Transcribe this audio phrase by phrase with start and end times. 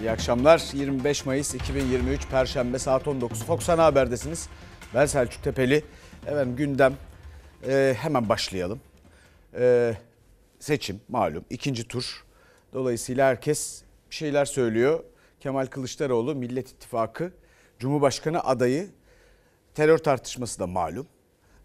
[0.00, 0.70] İyi akşamlar.
[0.74, 3.44] 25 Mayıs 2023 Perşembe saat 19.
[3.44, 4.48] Fox Ana Haber'desiniz.
[4.94, 5.84] Ben Selçuk Tepeli.
[6.26, 6.94] Efendim gündem
[7.66, 8.80] Ee, hemen başlayalım.
[9.54, 9.94] Ee,
[10.58, 12.24] seçim malum ikinci tur.
[12.72, 15.04] Dolayısıyla herkes bir şeyler söylüyor.
[15.40, 17.32] Kemal Kılıçdaroğlu Millet İttifakı
[17.78, 18.88] Cumhurbaşkanı adayı
[19.74, 21.06] terör tartışması da malum.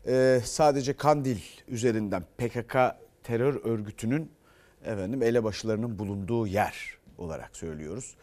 [0.08, 2.76] Ee, sadece Kandil üzerinden PKK
[3.24, 4.32] terör örgütünün
[4.86, 8.14] efendim elebaşılarının bulunduğu yer olarak söylüyoruz.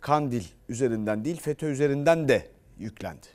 [0.00, 2.46] Kandil üzerinden değil FETÖ üzerinden de
[2.78, 3.26] yüklendi.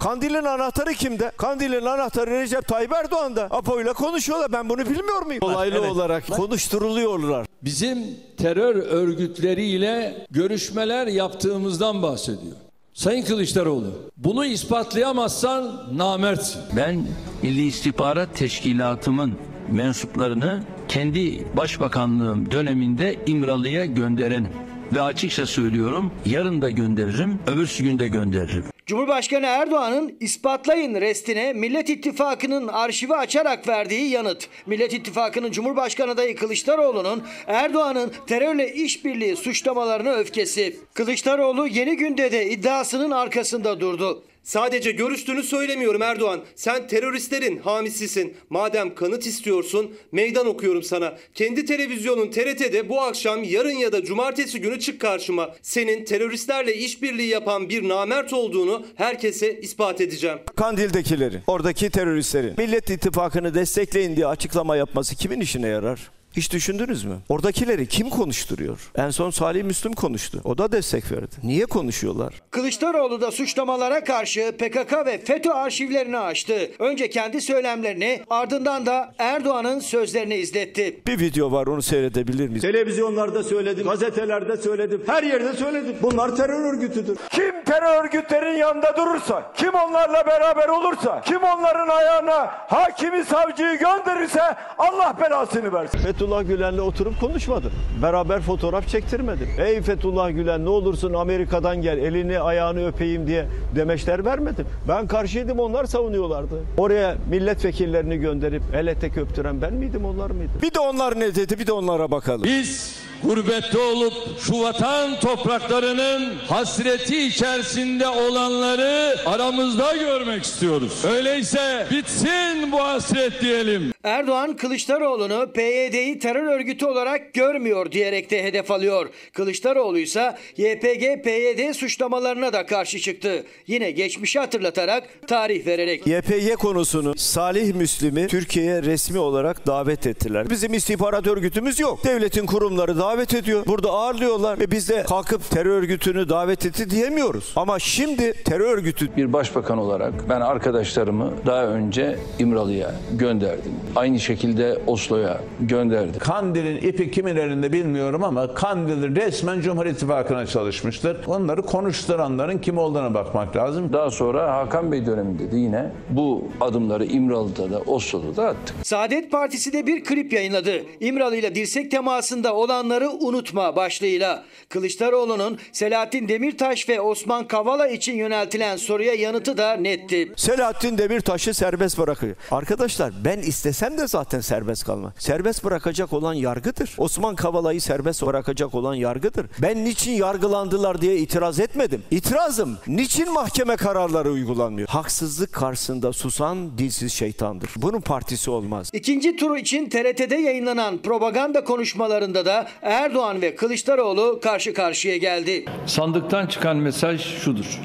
[0.00, 1.32] Kandil'in anahtarı kimde?
[1.36, 3.42] Kandil'in anahtarı Recep Tayyip Erdoğan'da.
[3.50, 4.52] Apo ile konuşuyorlar.
[4.52, 5.40] Ben bunu bilmiyor muyum?
[5.40, 5.90] Dolaylı Evet.
[5.90, 7.46] olarak konuşturuluyorlar.
[7.62, 7.98] bizim
[8.36, 12.56] terör örgütleriyle görüşmeler yaptığımızdan bahsediyor.
[12.94, 16.62] Sayın Kılıçdaroğlu, bunu ispatlayamazsan namertsin.
[16.76, 17.06] Ben
[17.42, 19.34] Milli İstihbarat Teşkilatımın
[19.72, 24.52] mensuplarını kendi başbakanlığım döneminde İmralı'ya gönderenim.
[24.94, 28.64] Ve açıkça söylüyorum yarın da gönderirim, öbürsü gün de gönderirim.
[28.86, 34.48] Cumhurbaşkanı Erdoğan'ın ispatlayın restine Millet İttifakı'nın arşivi açarak verdiği yanıt.
[34.66, 40.76] Millet İttifakı'nın Cumhurbaşkanı adayı Kılıçdaroğlu'nun Erdoğan'ın terörle işbirliği suçlamalarına öfkesi.
[40.94, 44.22] Kılıçdaroğlu yeni günde de iddiasının arkasında durdu.
[44.42, 46.40] Sadece görüştüğünü söylemiyorum Erdoğan.
[46.54, 48.36] Sen teröristlerin hamisisin.
[48.50, 51.18] Madem kanıt istiyorsun meydan okuyorum sana.
[51.34, 55.54] Kendi televizyonun TRT'de bu akşam yarın ya da cumartesi günü çık karşıma.
[55.62, 60.38] Senin teröristlerle işbirliği yapan bir namert olduğunu herkese ispat edeceğim.
[60.56, 66.17] Kandil'dekilerin, oradaki teröristlerin Millet İttifakı'nı destekleyin diye açıklama yapması kimin işine yarar?
[66.36, 67.14] Hiç düşündünüz mü?
[67.28, 68.90] Oradakileri kim konuşturuyor?
[68.96, 70.40] En son Salih Müslüm konuştu.
[70.44, 71.36] O da destek verdi.
[71.42, 72.34] Niye konuşuyorlar?
[72.50, 76.70] Kılıçdaroğlu da suçlamalara karşı PKK ve FETÖ arşivlerini açtı.
[76.78, 81.00] Önce kendi söylemlerini ardından da Erdoğan'ın sözlerini izletti.
[81.06, 82.62] Bir video var onu seyredebilir miyiz?
[82.62, 85.96] Televizyonlarda söyledim, gazetelerde söyledim, her yerde söyledim.
[86.02, 87.16] Bunlar terör örgütüdür.
[87.30, 94.42] Kim terör örgütlerin yanında durursa, kim onlarla beraber olursa, kim onların ayağına hakimi savcıyı gönderirse
[94.78, 96.00] Allah belasını versin.
[96.18, 97.70] Fethullah Gülen'le oturup konuşmadım.
[98.02, 99.48] Beraber fotoğraf çektirmedim.
[99.58, 103.46] Ey Fethullah Gülen ne olursun Amerika'dan gel elini ayağını öpeyim diye
[103.76, 104.66] demeçler vermedim.
[104.88, 106.62] Ben karşıydım onlar savunuyorlardı.
[106.76, 110.50] Oraya milletvekillerini gönderip el tek öptüren ben miydim onlar mıydı?
[110.62, 112.44] Bir de onlar ne dedi bir de onlara bakalım.
[112.44, 121.04] Biz gurbette olup şu vatan topraklarının hasreti içerisinde olanları aramızda görmek istiyoruz.
[121.04, 123.92] Öyleyse bitsin bu hasret diyelim.
[124.04, 129.08] Erdoğan Kılıçdaroğlu'nu PYD'yi terör örgütü olarak görmüyor diyerek de hedef alıyor.
[129.32, 133.46] Kılıçdaroğlu ise YPG PYD suçlamalarına da karşı çıktı.
[133.66, 136.06] Yine geçmişi hatırlatarak tarih vererek.
[136.06, 140.50] YPY konusunu Salih Müslim'i Türkiye'ye resmi olarak davet ettiler.
[140.50, 142.04] Bizim istihbarat örgütümüz yok.
[142.04, 143.66] Devletin kurumları davet ediyor.
[143.66, 147.52] Burada ağırlıyorlar ve biz de kalkıp terör örgütünü davet etti diyemiyoruz.
[147.56, 153.72] Ama şimdi terör örgütü Bir başbakan olarak ben arkadaşlarımı daha önce İmralı'ya gönderdim.
[153.96, 156.18] Aynı şekilde Oslo'ya gönderdim.
[156.18, 161.16] Kandil'in ipi kimin elinde bilmiyorum ama Kandil resmen Cumhur İttifakı'na çalışmıştır.
[161.26, 163.92] Onları konuşturanların kim olduğuna bakmak lazım.
[163.92, 168.76] Daha sonra Hakan Bey döneminde de yine bu adımları İmralı'da da Oslo'da da attık.
[168.82, 170.82] Saadet Partisi de bir klip yayınladı.
[171.00, 174.44] İmralı ile dirsek temasında olanları unutma başlığıyla.
[174.68, 180.32] Kılıçdaroğlu'nun Selahattin Demirtaş ve Osman Kavala için yöneltilen soruya yanıtı da netti.
[180.36, 182.36] Selahattin Demirtaş'ı serbest bırakıyor.
[182.50, 185.12] Arkadaşlar ben istesem de zaten serbest kalma.
[185.18, 186.94] Serbest bırakacak olan yargıdır.
[186.98, 189.46] Osman Kavala'yı serbest bırakacak olan yargıdır.
[189.62, 192.02] Ben niçin yargılandılar diye itiraz etmedim.
[192.10, 194.88] İtirazım niçin mahkeme kararları uygulanmıyor?
[194.88, 197.70] Haksızlık karşısında susan dilsiz şeytandır.
[197.76, 198.90] Bunun partisi olmaz.
[198.92, 205.64] İkinci tur için TRT'de yayınlanan propaganda konuşmalarında da Erdoğan ve Kılıçdaroğlu karşı karşıya geldi.
[205.86, 207.80] Sandıktan çıkan mesaj şudur.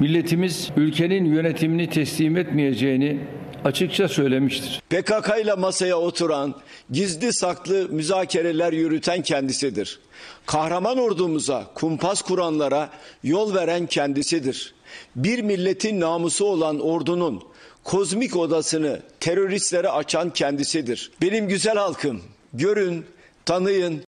[0.00, 3.18] Milletimiz ülkenin yönetimini teslim etmeyeceğini
[3.64, 4.82] açıkça söylemiştir.
[4.90, 6.54] PKK ile masaya oturan,
[6.90, 9.98] gizli saklı müzakereler yürüten kendisidir.
[10.46, 12.90] Kahraman ordumuza, kumpas kuranlara
[13.22, 14.74] yol veren kendisidir.
[15.16, 17.42] Bir milletin namusu olan ordunun
[17.84, 21.10] kozmik odasını teröristlere açan kendisidir.
[21.22, 22.22] Benim güzel halkım,
[22.52, 23.04] görün,
[23.46, 24.02] tanıyın,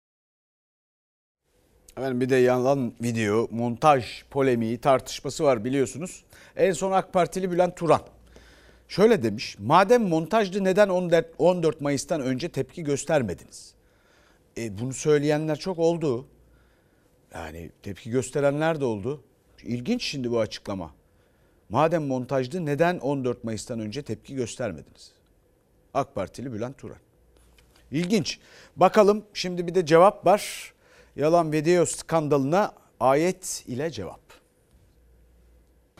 [1.97, 6.25] Efendim bir de yalan video, montaj polemiği, tartışması var biliyorsunuz.
[6.57, 8.01] En son AK Partili Bülent Turan
[8.89, 9.57] şöyle demiş.
[9.59, 10.89] Madem montajdı neden
[11.39, 13.75] 14 Mayıs'tan önce tepki göstermediniz?
[14.59, 16.27] E, bunu söyleyenler çok oldu.
[17.35, 19.25] Yani tepki gösterenler de oldu.
[19.63, 20.95] İlginç şimdi bu açıklama.
[21.69, 25.13] Madem montajdı neden 14 Mayıs'tan önce tepki göstermediniz?
[25.95, 26.97] AK Partili Bülent Turan.
[27.91, 28.39] İlginç.
[28.77, 30.73] Bakalım şimdi bir de cevap var.
[31.17, 34.21] Yalan video skandalına ayet ile cevap.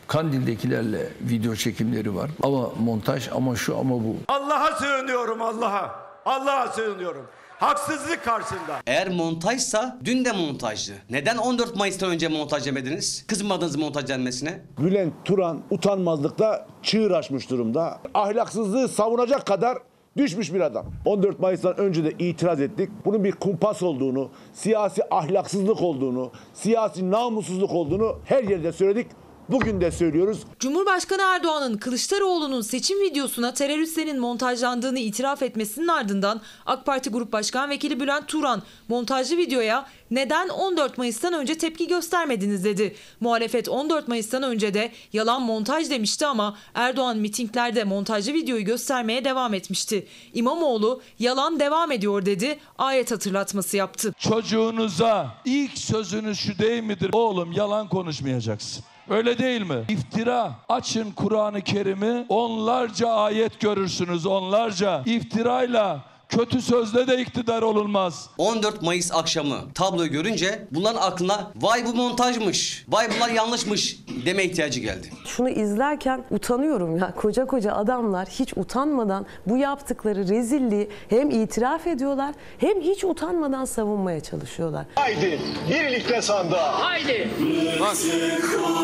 [0.07, 2.31] Kandil'dekilerle video çekimleri var.
[2.43, 4.15] Ama montaj ama şu ama bu.
[4.27, 5.95] Allah'a sığınıyorum Allah'a.
[6.25, 7.27] Allah'a sığınıyorum.
[7.59, 8.81] Haksızlık karşısında.
[8.87, 10.93] Eğer montajsa dün de montajdı.
[11.09, 13.27] Neden 14 Mayıs'tan önce montaj demediniz?
[13.27, 14.61] Kızmadınız montaj denmesine.
[14.79, 17.99] Bülent Turan utanmazlıkta çığır açmış durumda.
[18.13, 19.77] Ahlaksızlığı savunacak kadar
[20.17, 20.85] düşmüş bir adam.
[21.05, 22.89] 14 Mayıs'tan önce de itiraz ettik.
[23.05, 29.07] Bunun bir kumpas olduğunu, siyasi ahlaksızlık olduğunu, siyasi namussuzluk olduğunu her yerde söyledik.
[29.49, 30.39] Bugün de söylüyoruz.
[30.59, 37.99] Cumhurbaşkanı Erdoğan'ın Kılıçdaroğlu'nun seçim videosuna teröristlerin montajlandığını itiraf etmesinin ardından AK Parti Grup Başkan Vekili
[37.99, 42.95] Bülent Turan montajlı videoya neden 14 Mayıs'tan önce tepki göstermediniz dedi.
[43.19, 49.53] Muhalefet 14 Mayıs'tan önce de yalan montaj demişti ama Erdoğan mitinglerde montajlı videoyu göstermeye devam
[49.53, 50.07] etmişti.
[50.33, 54.13] İmamoğlu yalan devam ediyor dedi, ayet hatırlatması yaptı.
[54.19, 57.09] Çocuğunuza ilk sözünüz şu değil midir?
[57.13, 58.83] Oğlum yalan konuşmayacaksın.
[59.09, 59.83] Öyle değil mi?
[59.89, 60.51] İftira.
[60.69, 65.03] Açın Kur'an-ı Kerim'i onlarca ayet görürsünüz onlarca.
[65.05, 65.99] İftirayla
[66.37, 68.29] kötü sözle de iktidar olunmaz.
[68.37, 74.79] 14 Mayıs akşamı tabloyu görünce bunların aklına vay bu montajmış, vay bunlar yanlışmış deme ihtiyacı
[74.79, 75.09] geldi.
[75.25, 77.13] Şunu izlerken utanıyorum ya.
[77.15, 84.19] Koca koca adamlar hiç utanmadan bu yaptıkları rezilliği hem itiraf ediyorlar hem hiç utanmadan savunmaya
[84.19, 84.85] çalışıyorlar.
[84.95, 85.39] Haydi
[85.69, 86.79] birlikte sandığa.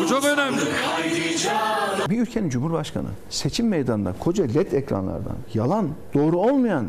[0.02, 0.60] Bu çok önemli.
[2.10, 6.86] Bir ülkenin cumhurbaşkanı seçim meydanında koca led ekranlardan yalan, doğru olmayan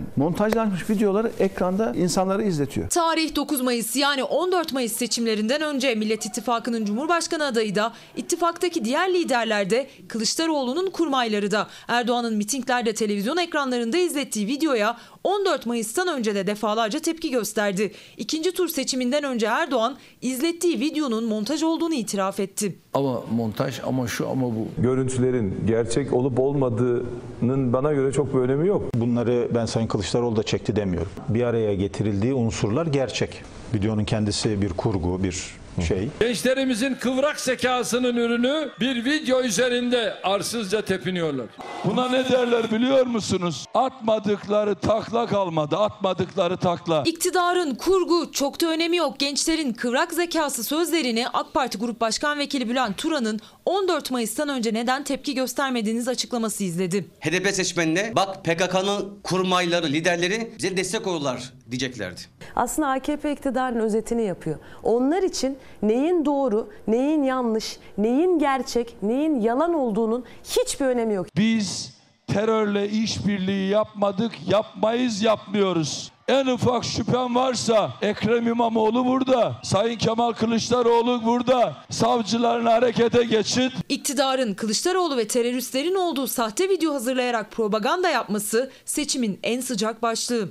[0.55, 2.89] montajlanmış videoları ekranda insanları izletiyor.
[2.89, 9.13] Tarih 9 Mayıs yani 14 Mayıs seçimlerinden önce Millet İttifakı'nın Cumhurbaşkanı adayı da ittifaktaki diğer
[9.13, 16.47] liderler de Kılıçdaroğlu'nun kurmayları da Erdoğan'ın mitinglerde televizyon ekranlarında izlettiği videoya 14 Mayıs'tan önce de
[16.47, 17.91] defalarca tepki gösterdi.
[18.17, 22.75] İkinci tur seçiminden önce Erdoğan izlettiği videonun montaj olduğunu itiraf etti.
[22.93, 24.67] Ama montaj ama şu ama bu.
[24.77, 28.83] görüntülerin gerçek olup olmadığının bana göre çok bir önemi yok.
[28.95, 31.11] Bunları ben Sayın Kılıçdaroğlu da çekti demiyorum.
[31.29, 33.43] Bir araya getirildiği unsurlar gerçek.
[33.73, 36.09] Videonun kendisi bir kurgu, bir şey.
[36.19, 41.45] Gençlerimizin kıvrak zekasının ürünü bir video üzerinde arsızca tepiniyorlar.
[41.85, 43.65] Buna ne derler biliyor musunuz?
[43.73, 45.77] Atmadıkları takla kalmadı.
[45.77, 47.03] Atmadıkları takla.
[47.05, 49.19] İktidarın kurgu çok da önemi yok.
[49.19, 53.39] Gençlerin kıvrak zekası sözlerini AK Parti Grup Başkan Vekili Bülent Turan'ın
[53.71, 57.05] 14 Mayıs'tan önce neden tepki göstermediğiniz açıklaması izledi.
[57.19, 62.21] HDP seçmenine bak PKK'nın kurmayları, liderleri bize destek olurlar diyeceklerdi.
[62.55, 64.59] Aslında AKP iktidarın özetini yapıyor.
[64.83, 71.27] Onlar için neyin doğru, neyin yanlış, neyin gerçek, neyin yalan olduğunun hiçbir önemi yok.
[71.37, 71.93] Biz
[72.33, 76.11] terörle işbirliği yapmadık, yapmayız, yapmıyoruz.
[76.27, 81.75] En ufak şüphem varsa Ekrem İmamoğlu burada, Sayın Kemal Kılıçdaroğlu burada.
[81.89, 83.73] Savcıların harekete geçit.
[83.89, 90.49] İktidarın Kılıçdaroğlu ve teröristlerin olduğu sahte video hazırlayarak propaganda yapması seçimin en sıcak başlığı.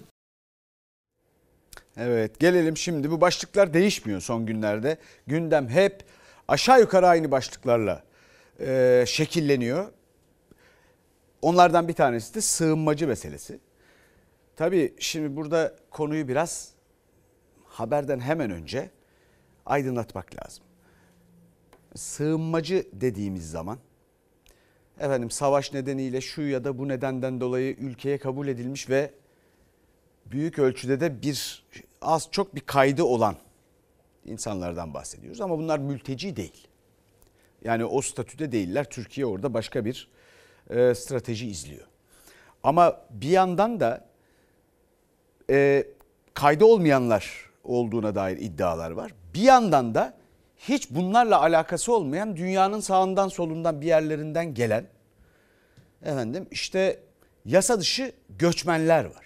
[1.96, 4.96] Evet gelelim şimdi bu başlıklar değişmiyor son günlerde.
[5.26, 6.04] Gündem hep
[6.48, 8.02] aşağı yukarı aynı başlıklarla
[8.60, 9.88] e, şekilleniyor.
[11.42, 13.60] Onlardan bir tanesi de sığınmacı meselesi.
[14.56, 16.72] Tabii şimdi burada konuyu biraz
[17.64, 18.90] haberden hemen önce
[19.66, 20.64] aydınlatmak lazım.
[21.94, 23.78] Sığınmacı dediğimiz zaman
[24.98, 29.10] efendim savaş nedeniyle şu ya da bu nedenden dolayı ülkeye kabul edilmiş ve
[30.26, 31.66] büyük ölçüde de bir
[32.02, 33.36] az çok bir kaydı olan
[34.24, 36.68] insanlardan bahsediyoruz ama bunlar mülteci değil.
[37.64, 38.90] Yani o statüde değiller.
[38.90, 40.08] Türkiye orada başka bir
[40.70, 41.86] e, strateji izliyor.
[42.62, 44.04] Ama bir yandan da
[45.50, 45.86] e,
[46.34, 49.12] kaydı olmayanlar olduğuna dair iddialar var.
[49.34, 50.14] Bir yandan da
[50.56, 54.86] hiç bunlarla alakası olmayan dünyanın sağından solundan bir yerlerinden gelen
[56.02, 57.00] efendim işte
[57.44, 59.24] yasa dışı göçmenler var.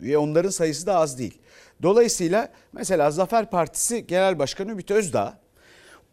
[0.00, 1.38] Ve onların sayısı da az değil.
[1.82, 5.38] Dolayısıyla mesela Zafer Partisi Genel Başkanı Ümit Özdağ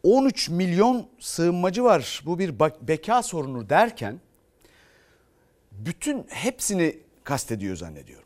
[0.02, 4.20] 13 milyon sığınmacı var bu bir beka sorunu derken
[5.72, 8.22] bütün hepsini kastediyor zannediyorum.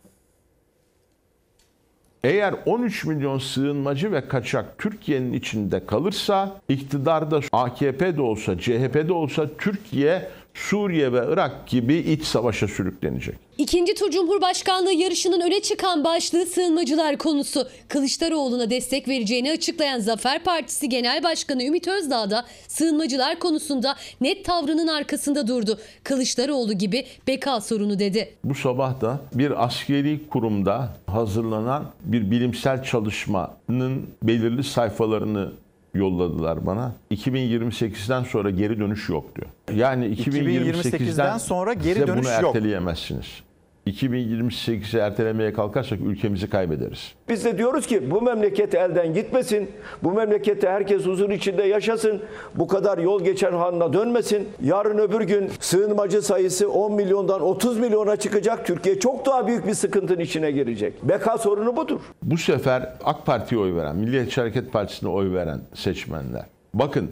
[2.24, 9.12] Eğer 13 milyon sığınmacı ve kaçak Türkiye'nin içinde kalırsa iktidarda AKP de olsa CHP de
[9.12, 13.34] olsa Türkiye Suriye ve Irak gibi iç savaşa sürüklenecek.
[13.58, 17.68] İkinci tur Cumhurbaşkanlığı yarışının öne çıkan başlığı sığınmacılar konusu.
[17.88, 24.86] Kılıçdaroğlu'na destek vereceğini açıklayan Zafer Partisi Genel Başkanı Ümit Özdağ da sığınmacılar konusunda net tavrının
[24.86, 25.78] arkasında durdu.
[26.04, 28.34] Kılıçdaroğlu gibi beka sorunu dedi.
[28.44, 35.52] Bu sabah da bir askeri kurumda hazırlanan bir bilimsel çalışmanın belirli sayfalarını
[35.96, 36.92] yolladılar bana.
[37.10, 39.80] 2028'den sonra geri dönüş yok diyor.
[39.80, 42.56] Yani 2028'den, 2028'den sonra geri dönüş bunu yok.
[42.56, 43.45] erteleyemezsiniz.
[43.86, 47.12] 2028'i ertelemeye kalkarsak ülkemizi kaybederiz.
[47.28, 49.70] Biz de diyoruz ki bu memleket elden gitmesin.
[50.02, 52.22] Bu memlekette herkes huzur içinde yaşasın.
[52.54, 54.48] Bu kadar yol geçen hanına dönmesin.
[54.62, 58.66] Yarın öbür gün sığınmacı sayısı 10 milyondan 30 milyona çıkacak.
[58.66, 60.94] Türkiye çok daha büyük bir sıkıntının içine girecek.
[61.02, 62.00] Beka sorunu budur.
[62.22, 66.44] Bu sefer AK Parti'ye oy veren, Milliyetçi Hareket Partisi'ne oy veren seçmenler.
[66.74, 67.10] Bakın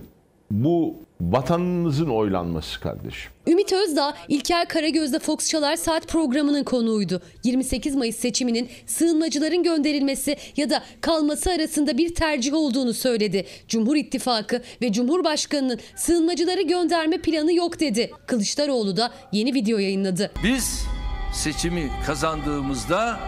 [0.51, 3.33] bu vatanınızın oylanması kardeşim.
[3.47, 7.23] Ümit Özdağ, İlker Karagöz'de Fox Çalar Saat programının konuğuydu.
[7.45, 13.47] 28 Mayıs seçiminin sığınmacıların gönderilmesi ya da kalması arasında bir tercih olduğunu söyledi.
[13.69, 18.11] Cumhur İttifakı ve Cumhurbaşkanı'nın sığınmacıları gönderme planı yok dedi.
[18.27, 20.31] Kılıçdaroğlu da yeni video yayınladı.
[20.45, 20.85] Biz
[21.35, 23.21] seçimi kazandığımızda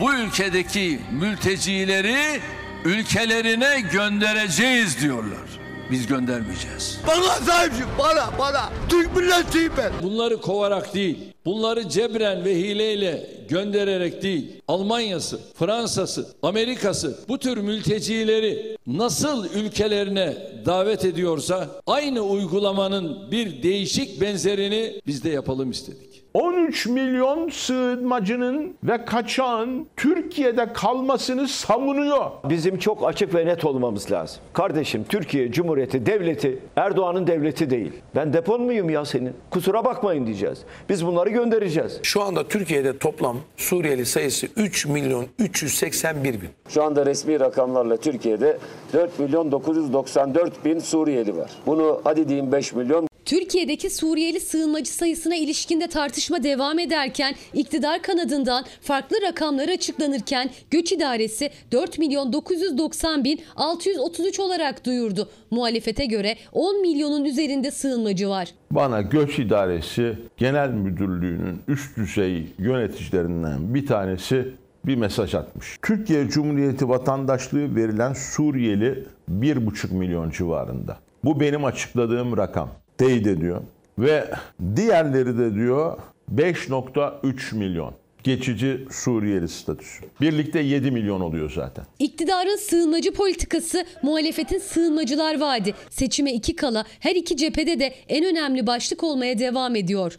[0.00, 2.40] bu ülkedeki mültecileri
[2.84, 5.67] ülkelerine göndereceğiz diyorlar.
[5.90, 6.98] Biz göndermeyeceğiz.
[7.06, 8.70] Bana sahipsin bana bana.
[8.88, 9.92] Türk milletiyim ben.
[10.02, 18.76] Bunları kovarak değil, bunları cebren ve hileyle göndererek değil, Almanya'sı, Fransa'sı, Amerika'sı bu tür mültecileri
[18.86, 26.07] nasıl ülkelerine davet ediyorsa aynı uygulamanın bir değişik benzerini biz de yapalım istedik.
[26.38, 32.30] 13 milyon sığınmacının ve kaçağın Türkiye'de kalmasını savunuyor.
[32.44, 34.40] Bizim çok açık ve net olmamız lazım.
[34.52, 37.92] Kardeşim Türkiye Cumhuriyeti devleti Erdoğan'ın devleti değil.
[38.16, 39.32] Ben depon muyum ya senin?
[39.50, 40.58] Kusura bakmayın diyeceğiz.
[40.88, 42.00] Biz bunları göndereceğiz.
[42.02, 46.48] Şu anda Türkiye'de toplam Suriyeli sayısı 3 milyon 381 bin.
[46.68, 48.58] Şu anda resmi rakamlarla Türkiye'de
[48.92, 51.50] 4 milyon 994 bin Suriyeli var.
[51.66, 58.64] Bunu hadi diyeyim 5 milyon Türkiye'deki Suriyeli sığınmacı sayısına ilişkinde tartışma devam ederken iktidar kanadından
[58.80, 65.28] farklı rakamlar açıklanırken Göç İdaresi 4 milyon 990 bin 633 olarak duyurdu.
[65.50, 68.48] Muhalefete göre 10 milyonun üzerinde sığınmacı var.
[68.70, 74.48] Bana Göç İdaresi Genel Müdürlüğü'nün üst düzey yöneticilerinden bir tanesi
[74.86, 75.78] bir mesaj atmış.
[75.82, 80.98] Türkiye Cumhuriyeti vatandaşlığı verilen Suriyeli 1,5 milyon civarında.
[81.24, 82.68] Bu benim açıkladığım rakam.
[82.98, 83.62] Teyit ediyor.
[83.98, 84.30] Ve
[84.76, 85.98] diğerleri de diyor
[86.34, 90.04] 5.3 milyon geçici Suriyeli statüsü.
[90.20, 91.84] Birlikte 7 milyon oluyor zaten.
[91.98, 95.74] İktidarın sığınmacı politikası, muhalefetin sığınmacılar vaadi.
[95.90, 100.18] Seçime iki kala her iki cephede de en önemli başlık olmaya devam ediyor.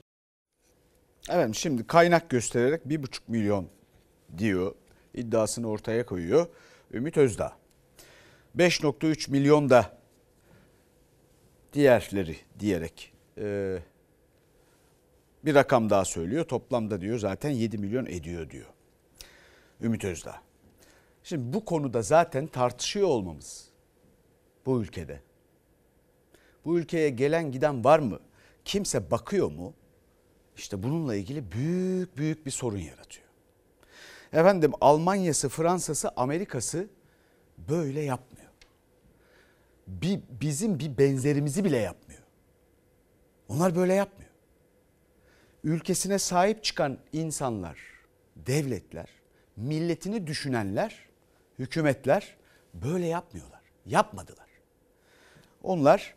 [1.29, 3.67] Evet şimdi kaynak göstererek 1,5 milyon
[4.38, 4.75] diyor
[5.13, 6.48] iddiasını ortaya koyuyor
[6.93, 7.53] Ümit Özdağ.
[8.57, 9.98] 5.3 milyon da
[11.73, 13.77] diğerleri diyerek e,
[15.45, 16.45] bir rakam daha söylüyor.
[16.45, 18.67] Toplamda diyor zaten 7 milyon ediyor diyor.
[19.81, 20.41] Ümit Özdağ.
[21.23, 23.69] Şimdi bu konuda zaten tartışıyor olmamız
[24.65, 25.21] bu ülkede.
[26.65, 28.19] Bu ülkeye gelen giden var mı?
[28.65, 29.73] Kimse bakıyor mu?
[30.57, 33.27] İşte bununla ilgili büyük büyük bir sorun yaratıyor.
[34.33, 36.88] Efendim Almanya'sı, Fransa'sı, Amerika'sı
[37.57, 38.28] böyle yapmıyor.
[39.89, 42.22] Bir, bizim bir benzerimizi bile yapmıyor.
[43.48, 44.31] Onlar böyle yapmıyor.
[45.63, 47.79] Ülkesine sahip çıkan insanlar,
[48.36, 49.08] devletler,
[49.55, 51.05] milletini düşünenler,
[51.60, 52.36] hükümetler
[52.74, 53.62] böyle yapmıyorlar.
[53.86, 54.50] Yapmadılar.
[55.63, 56.15] Onlar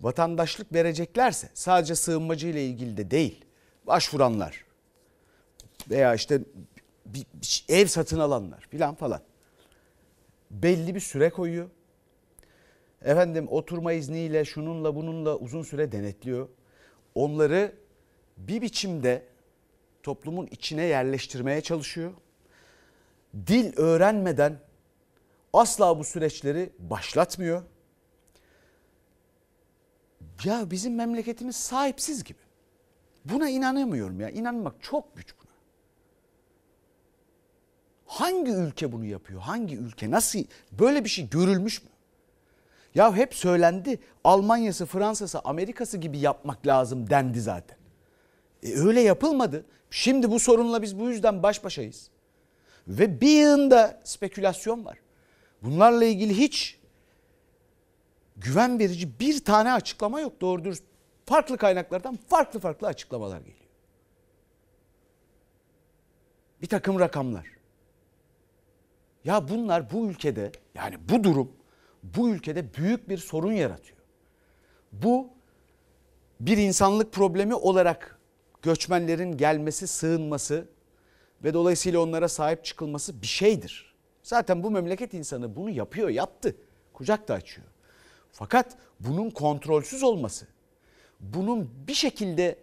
[0.00, 3.44] vatandaşlık vereceklerse sadece sığınmacı ile ilgili de değil,
[3.86, 4.64] başvuranlar
[5.90, 6.40] veya işte
[7.06, 9.20] bir, bir ev satın alanlar filan falan
[10.50, 11.68] belli bir süre koyuyor.
[13.02, 16.48] Efendim oturma izniyle şununla bununla uzun süre denetliyor.
[17.14, 17.72] Onları
[18.36, 19.26] bir biçimde
[20.02, 22.12] toplumun içine yerleştirmeye çalışıyor.
[23.46, 24.58] Dil öğrenmeden
[25.52, 27.62] asla bu süreçleri başlatmıyor.
[30.44, 32.38] Ya bizim memleketimiz sahipsiz gibi.
[33.24, 34.30] Buna inanamıyorum ya.
[34.30, 35.52] İnanmak çok güç buna.
[38.06, 39.40] Hangi ülke bunu yapıyor?
[39.40, 40.10] Hangi ülke?
[40.10, 40.38] Nasıl?
[40.72, 41.88] Böyle bir şey görülmüş mü?
[42.98, 44.00] Ya hep söylendi.
[44.24, 47.76] Almanya'sı, Fransa'sı, Amerika'sı gibi yapmak lazım dendi zaten.
[48.62, 49.64] E öyle yapılmadı.
[49.90, 52.10] Şimdi bu sorunla biz bu yüzden baş başayız.
[52.88, 54.98] Ve bir yığında spekülasyon var.
[55.62, 56.78] Bunlarla ilgili hiç
[58.36, 60.84] güven verici bir tane açıklama yok doğru dürüst.
[61.26, 63.68] farklı kaynaklardan farklı farklı açıklamalar geliyor.
[66.62, 67.46] Bir takım rakamlar.
[69.24, 71.58] Ya bunlar bu ülkede yani bu durum
[72.02, 73.98] bu ülkede büyük bir sorun yaratıyor.
[74.92, 75.30] Bu
[76.40, 78.18] bir insanlık problemi olarak
[78.62, 80.68] göçmenlerin gelmesi, sığınması
[81.44, 83.94] ve dolayısıyla onlara sahip çıkılması bir şeydir.
[84.22, 86.56] Zaten bu memleket insanı bunu yapıyor, yaptı.
[86.92, 87.66] Kucak da açıyor.
[88.32, 90.46] Fakat bunun kontrolsüz olması,
[91.20, 92.58] bunun bir şekilde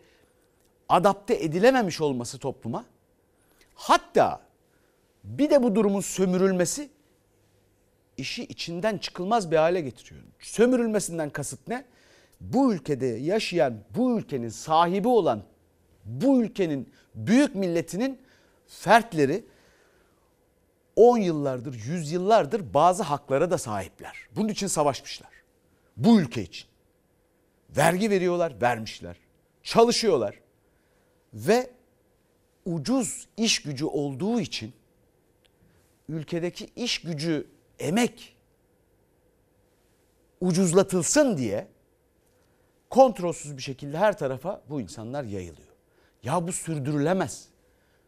[0.90, 2.86] adapte edilememiş olması topluma,
[3.76, 4.42] hatta
[5.24, 6.90] bir de bu durumun sömürülmesi
[8.18, 10.22] işi içinden çıkılmaz bir hale getiriyor.
[10.40, 11.86] Sömürülmesinden kasıt ne?
[12.42, 15.44] Bu ülkede yaşayan, bu ülkenin sahibi olan,
[16.06, 18.22] bu ülkenin büyük milletinin
[18.68, 19.46] fertleri
[20.96, 24.18] 10 yıllardır, 100 yıllardır bazı haklara da sahipler.
[24.36, 25.30] Bunun için savaşmışlar.
[25.98, 26.68] Bu ülke için.
[27.70, 29.16] Vergi veriyorlar, vermişler.
[29.64, 30.40] Çalışıyorlar.
[31.34, 31.70] Ve
[32.66, 34.74] ucuz iş gücü olduğu için
[36.10, 37.48] ülkedeki iş gücü
[37.80, 38.36] emek
[40.42, 41.68] ucuzlatılsın diye
[42.90, 45.68] kontrolsüz bir şekilde her tarafa bu insanlar yayılıyor.
[46.24, 47.48] Ya bu sürdürülemez.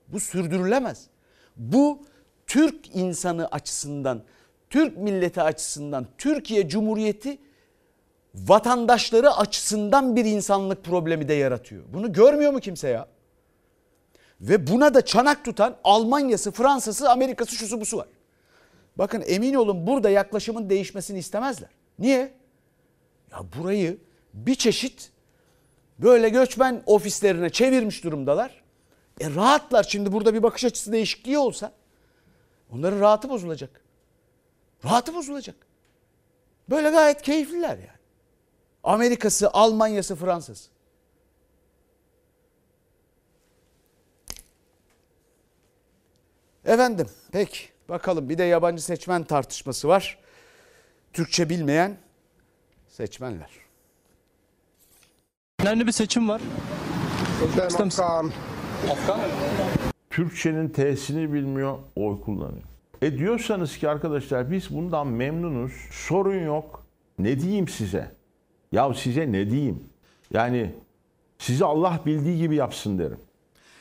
[0.08, 1.08] Bu sürdürülemez.
[1.56, 2.02] Bu
[2.48, 4.24] Türk insanı açısından,
[4.70, 7.38] Türk milleti açısından, Türkiye Cumhuriyeti
[8.36, 11.84] vatandaşları açısından bir insanlık problemi de yaratıyor.
[11.94, 13.08] Bunu görmüyor mu kimse ya?
[14.42, 18.08] Ve buna da çanak tutan Almanya'sı, Fransa'sı, Amerika'sı, şusu busu var.
[18.98, 21.70] Bakın emin olun burada yaklaşımın değişmesini istemezler.
[22.00, 22.34] Niye?
[23.32, 23.98] Ya burayı
[24.34, 25.12] bir çeşit
[26.00, 28.64] böyle göçmen ofislerine çevirmiş durumdalar.
[29.20, 31.72] E rahatlar şimdi burada bir bakış açısı değişikliği olsa
[32.72, 33.82] onların rahatı bozulacak.
[34.86, 35.56] Rahatı bozulacak.
[36.70, 37.98] Böyle gayet keyifliler yani.
[38.84, 40.70] Amerika'sı, Almanya'sı, Fransa'sı.
[46.66, 50.18] Efendim peki bakalım bir de yabancı seçmen tartışması var.
[51.14, 51.98] Türkçe bilmeyen
[52.88, 53.50] seçmenler.
[55.62, 56.42] Önemli bir seçim var.
[58.92, 59.20] Afgan.
[60.10, 62.64] Türkçenin T'sini bilmiyor, oy kullanıyor.
[63.02, 66.86] E diyorsanız ki arkadaşlar biz bundan memnunuz, sorun yok.
[67.20, 68.12] Ne diyeyim size?
[68.72, 69.84] Ya size ne diyeyim?
[70.34, 70.76] Yani
[71.38, 73.20] sizi Allah bildiği gibi yapsın derim.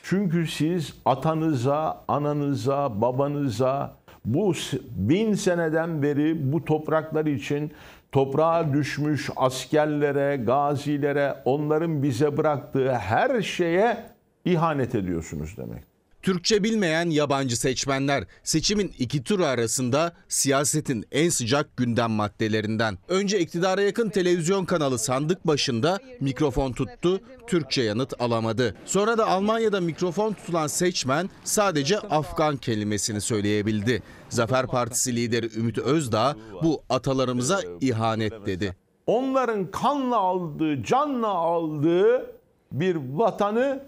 [0.03, 3.96] Çünkü siz atanıza, ananıza, babanıza
[4.27, 4.53] bu
[4.91, 7.71] bin seneden beri bu topraklar için
[8.11, 13.97] toprağa düşmüş askerlere, gazilere, onların bize bıraktığı her şeye
[14.45, 15.96] ihanet ediyorsunuz demek.
[16.27, 22.97] Türkçe bilmeyen yabancı seçmenler seçimin iki turu arasında siyasetin en sıcak gündem maddelerinden.
[23.07, 28.75] Önce iktidara yakın televizyon kanalı sandık başında mikrofon tuttu, Türkçe yanıt alamadı.
[28.85, 34.03] Sonra da Almanya'da mikrofon tutulan seçmen sadece Afgan kelimesini söyleyebildi.
[34.29, 38.75] Zafer Partisi lideri Ümit Özdağ bu atalarımıza ihanet dedi.
[39.05, 42.31] Onların kanla aldığı, canla aldığı
[42.71, 43.83] bir vatanı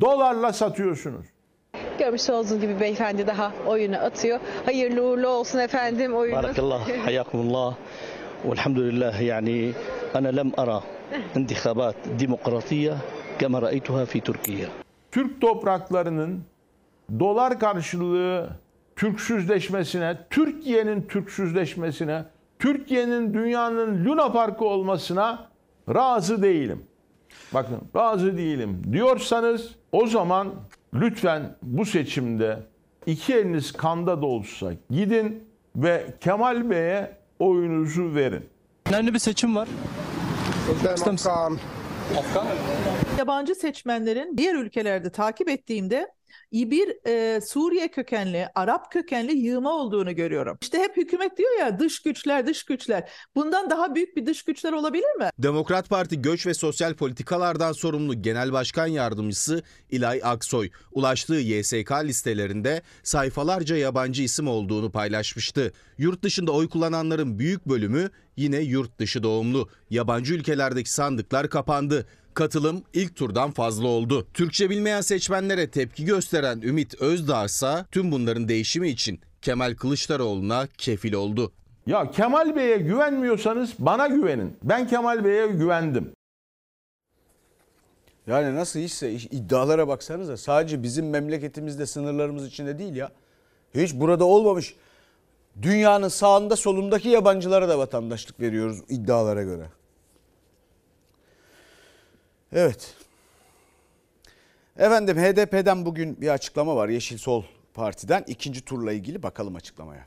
[0.00, 1.33] dolarla satıyorsunuz.
[1.98, 4.40] Görmüş olduğunuz gibi beyefendi daha oyunu atıyor.
[4.64, 6.36] Hayırlı uğurlu olsun efendim oyunu.
[6.36, 7.74] Barakallah, hayakumullah.
[8.44, 9.72] Velhamdülillah yani
[10.14, 10.82] ana lem ara
[11.36, 12.94] intihabat demokratiye
[13.38, 14.66] kema ra'eytuha fi Türkiye.
[15.10, 16.44] Türk topraklarının
[17.20, 18.48] dolar karşılığı
[18.96, 22.24] Türksüzleşmesine, Türkiye'nin Türksüzleşmesine,
[22.58, 25.46] Türkiye'nin dünyanın Luna Parkı olmasına
[25.94, 26.82] razı değilim.
[27.54, 30.48] Bakın razı değilim diyorsanız o zaman
[30.94, 32.58] lütfen bu seçimde
[33.06, 35.44] iki eliniz kanda da olsa gidin
[35.76, 38.48] ve Kemal Bey'e oyunuzu verin.
[38.88, 39.68] Önemli bir seçim var.
[43.18, 46.08] Yabancı seçmenlerin diğer ülkelerde takip ettiğimde
[46.54, 50.58] bir e, Suriye kökenli, Arap kökenli yığma olduğunu görüyorum.
[50.62, 53.10] İşte hep hükümet diyor ya dış güçler, dış güçler.
[53.34, 55.30] Bundan daha büyük bir dış güçler olabilir mi?
[55.38, 62.82] Demokrat Parti Göç ve Sosyal Politikalardan sorumlu Genel Başkan Yardımcısı İlay Aksoy, ulaştığı YSK listelerinde
[63.02, 65.72] sayfalarca yabancı isim olduğunu paylaşmıştı.
[65.98, 69.68] Yurt dışında oy kullananların büyük bölümü yine yurt dışı doğumlu.
[69.90, 72.06] Yabancı ülkelerdeki sandıklar kapandı.
[72.34, 74.26] Katılım ilk turdan fazla oldu.
[74.34, 81.12] Türkçe bilmeyen seçmenlere tepki gösteren Ümit Özdağ ise tüm bunların değişimi için Kemal Kılıçdaroğlu'na kefil
[81.12, 81.52] oldu.
[81.86, 84.56] Ya Kemal Bey'e güvenmiyorsanız bana güvenin.
[84.62, 86.12] Ben Kemal Bey'e güvendim.
[88.26, 93.10] Yani nasıl işse iş, iddialara baksanıza sadece bizim memleketimizde sınırlarımız içinde değil ya.
[93.74, 94.74] Hiç burada olmamış.
[95.62, 99.66] Dünyanın sağında solundaki yabancılara da vatandaşlık veriyoruz iddialara göre.
[102.54, 102.94] Evet.
[104.78, 106.88] Efendim HDP'den bugün bir açıklama var.
[106.88, 107.42] Yeşil Sol
[107.74, 110.06] Parti'den ikinci turla ilgili bakalım açıklamaya.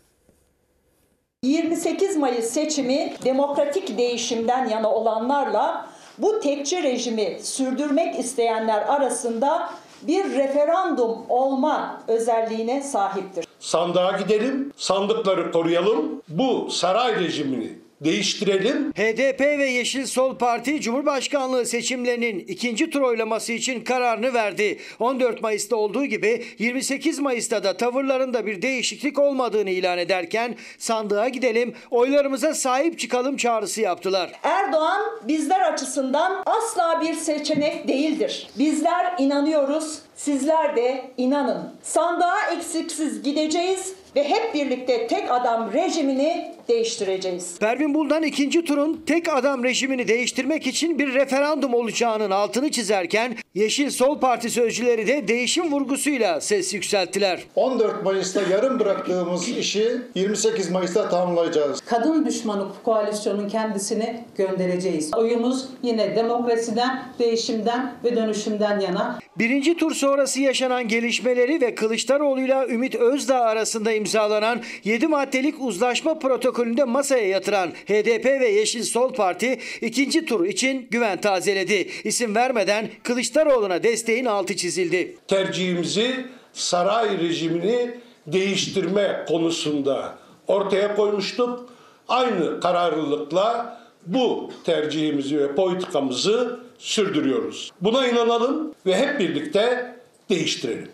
[1.44, 9.70] 28 Mayıs seçimi demokratik değişimden yana olanlarla bu tekçi rejimi sürdürmek isteyenler arasında
[10.02, 13.46] bir referandum olma özelliğine sahiptir.
[13.60, 18.92] Sandığa gidelim, sandıkları koruyalım, bu saray rejimini değiştirelim.
[18.92, 24.80] HDP ve Yeşil Sol Parti Cumhurbaşkanlığı seçimlerinin ikinci tur oylaması için kararını verdi.
[25.00, 31.74] 14 Mayıs'ta olduğu gibi 28 Mayıs'ta da tavırlarında bir değişiklik olmadığını ilan ederken sandığa gidelim,
[31.92, 34.32] oylarımıza sahip çıkalım çağrısı yaptılar.
[34.44, 38.48] Erdoğan bizler açısından asla bir seçenek değildir.
[38.60, 41.74] Bizler inanıyoruz, sizler de inanın.
[41.82, 47.60] Sandığa eksiksiz gideceğiz ve hep birlikte tek adam rejimini değiştireceğiz.
[47.60, 53.90] Pervin Buldan ikinci turun tek adam rejimini değiştirmek için bir referandum olacağının altını çizerken Yeşil
[53.90, 57.44] Sol Parti sözcüleri de değişim vurgusuyla ses yükselttiler.
[57.56, 61.82] 14 Mayıs'ta yarım bıraktığımız işi 28 Mayıs'ta tamamlayacağız.
[61.86, 65.12] Kadın düşmanı koalisyonun kendisini göndereceğiz.
[65.16, 69.20] Oyumuz yine demokrasiden, değişimden ve dönüşümden yana.
[69.40, 76.20] Birinci tur sonrası yaşanan gelişmeleri ve Kılıçdaroğlu'yla Ümit Özdağ arasında imzalanan 7 maddelik uzlaşma
[76.58, 81.90] protokolünde masaya yatıran HDP ve Yeşil Sol Parti ikinci tur için güven tazeledi.
[82.04, 85.18] İsim vermeden Kılıçdaroğlu'na desteğin altı çizildi.
[85.28, 90.18] Tercihimizi saray rejimini değiştirme konusunda
[90.48, 91.70] ortaya koymuştuk.
[92.08, 97.72] Aynı kararlılıkla bu tercihimizi ve politikamızı sürdürüyoruz.
[97.82, 99.96] Buna inanalım ve hep birlikte
[100.30, 100.90] değiştirelim.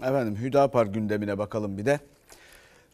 [0.00, 2.00] Efendim Hüdapar gündemine bakalım bir de.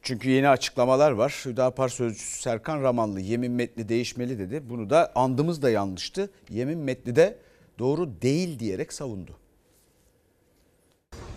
[0.03, 1.43] Çünkü yeni açıklamalar var.
[1.45, 4.63] Hüdapar sözcüsü Serkan Ramanlı yemin metni değişmeli dedi.
[4.71, 6.31] Bunu da andımız da yanlıştı.
[6.51, 7.39] Yemin metni de
[7.79, 9.37] doğru değil diyerek savundu.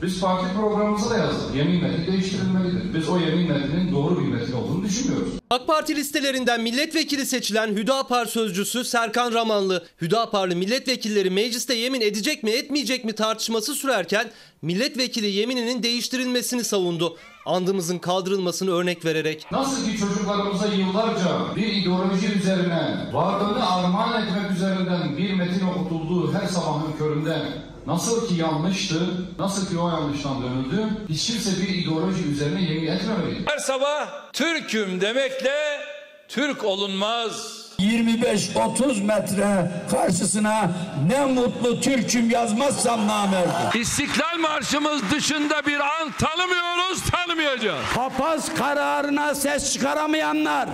[0.03, 1.55] Biz parti programımıza da yazdık.
[1.55, 2.93] Yemin metni değiştirilmelidir.
[2.93, 5.33] Biz o yemin metninin doğru bir metin olduğunu düşünmüyoruz.
[5.49, 12.51] AK Parti listelerinden milletvekili seçilen Hüdapar sözcüsü Serkan Ramanlı, Hüdaparlı milletvekilleri mecliste yemin edecek mi
[12.51, 17.17] etmeyecek mi tartışması sürerken milletvekili yemininin değiştirilmesini savundu.
[17.45, 19.45] Andımızın kaldırılmasını örnek vererek.
[19.51, 26.47] Nasıl ki çocuklarımıza yıllarca bir ideoloji üzerine varlığını armağan etmek üzerinden bir metin okutulduğu her
[26.47, 28.99] sabahın köründe Nasıl ki yanlıştı,
[29.39, 33.43] nasıl ki o yanlıştan dönüldü, hiç kimse bir ideoloji üzerine yemin etmemeliydi.
[33.45, 35.79] Her sabah Türk'üm demekle
[36.27, 37.63] Türk olunmaz.
[37.79, 40.71] 25-30 metre karşısına
[41.11, 43.81] ne mutlu Türk'üm yazmazsam namerdim.
[43.81, 47.85] İstiklal Marşımız dışında bir an tanımıyoruz, tanımayacağız.
[47.95, 50.69] Papaz kararına ses çıkaramayanlar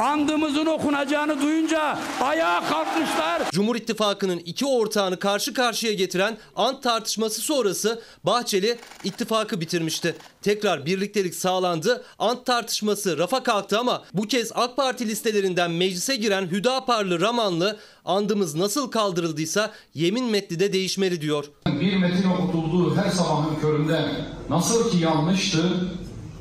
[0.00, 3.42] andımızın okunacağını duyunca ayağa kalkmışlar.
[3.52, 10.16] Cumhur İttifakı'nın iki ortağını karşı karşıya getiren ant tartışması sonrası Bahçeli ittifakı bitirmişti.
[10.42, 12.04] Tekrar birliktelik sağlandı.
[12.18, 18.54] Ant tartışması rafa kalktı ama bu kez AK Parti listelerinden meclise giren Hüdaparlı Ramanlı andımız
[18.54, 21.44] nasıl kaldırıldıysa yemin metni de değişmeli diyor.
[21.66, 24.10] Bir metin okutulduğu her sabahın köründe
[24.48, 25.62] nasıl ki yanlıştı,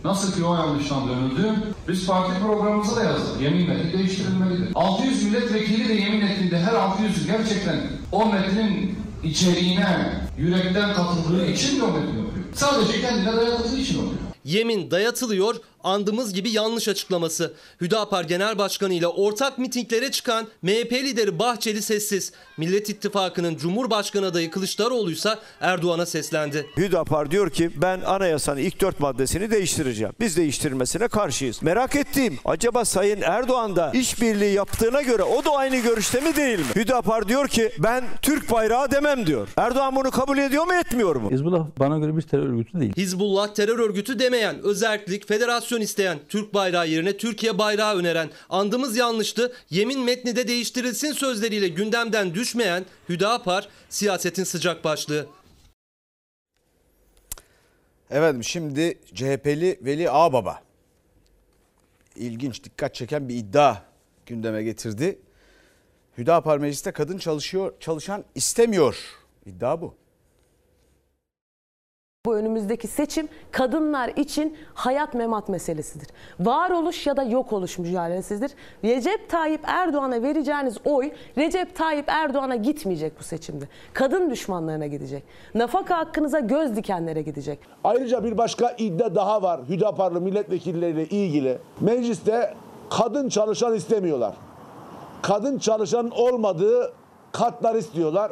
[0.04, 1.54] Nasıl ki o yanlıştan dönüldü,
[1.88, 3.42] biz parti programımıza da yazdık.
[3.42, 4.72] Yemin metni değiştirilmelidir.
[4.76, 7.80] 600 milletvekili de yemin ettiğinde her 600 gerçekten
[8.12, 12.46] o metnin içeriğine yürekten katıldığı için mi o metni okuyor?
[12.54, 14.20] Sadece kendine dayatıldığı için okuyor.
[14.44, 17.54] Yemin dayatılıyor, andımız gibi yanlış açıklaması.
[17.82, 22.32] Hüdapar Genel Başkanı ile ortak mitinglere çıkan MHP lideri Bahçeli sessiz.
[22.58, 26.66] Millet İttifakı'nın Cumhurbaşkanı adayı Kılıçdaroğlu ise Erdoğan'a seslendi.
[26.78, 30.14] Hüdapar diyor ki ben anayasanın ilk dört maddesini değiştireceğim.
[30.20, 31.64] Biz değiştirmesine karşıyız.
[31.64, 36.60] Merak ettiğim acaba Sayın Erdoğan da işbirliği yaptığına göre o da aynı görüşte mi değil
[36.60, 36.66] mi?
[36.76, 39.48] Hüdapar diyor ki ben Türk bayrağı demem diyor.
[39.58, 41.32] Erdoğan bunu kabul ediyor mu etmiyor mu?
[41.32, 42.94] Hizbullah bana göre bir terör örgütü değil.
[42.98, 49.54] Hizbullah terör örgütü demeyen, özellik, federasyon isteyen, Türk bayrağı yerine Türkiye bayrağı öneren, andımız yanlıştı,
[49.70, 55.28] yemin metni de değiştirilsin sözleriyle gündemden düşmeyen Hüdapar siyasetin sıcak başlığı.
[58.10, 60.70] Efendim şimdi CHP'li Veli Ağbaba
[62.16, 63.78] ilginç dikkat çeken bir iddia
[64.26, 65.20] gündeme getirdi.
[66.18, 68.98] Hüdapar mecliste kadın çalışıyor çalışan istemiyor.
[69.46, 69.96] İddia bu.
[72.26, 76.08] Bu önümüzdeki seçim kadınlar için hayat memat meselesidir.
[76.40, 78.52] Varoluş ya da yok oluş mücadelesidir.
[78.84, 83.66] Recep Tayyip Erdoğan'a vereceğiniz oy Recep Tayyip Erdoğan'a gitmeyecek bu seçimde.
[83.94, 85.24] Kadın düşmanlarına gidecek.
[85.56, 87.60] Nafaka hakkınıza göz dikenlere gidecek.
[87.84, 91.58] Ayrıca bir başka iddia daha var Hüdaparlı milletvekilleriyle ilgili.
[91.80, 92.54] Mecliste
[92.90, 94.36] kadın çalışan istemiyorlar.
[95.22, 96.94] Kadın çalışan olmadığı
[97.32, 98.32] katlar istiyorlar.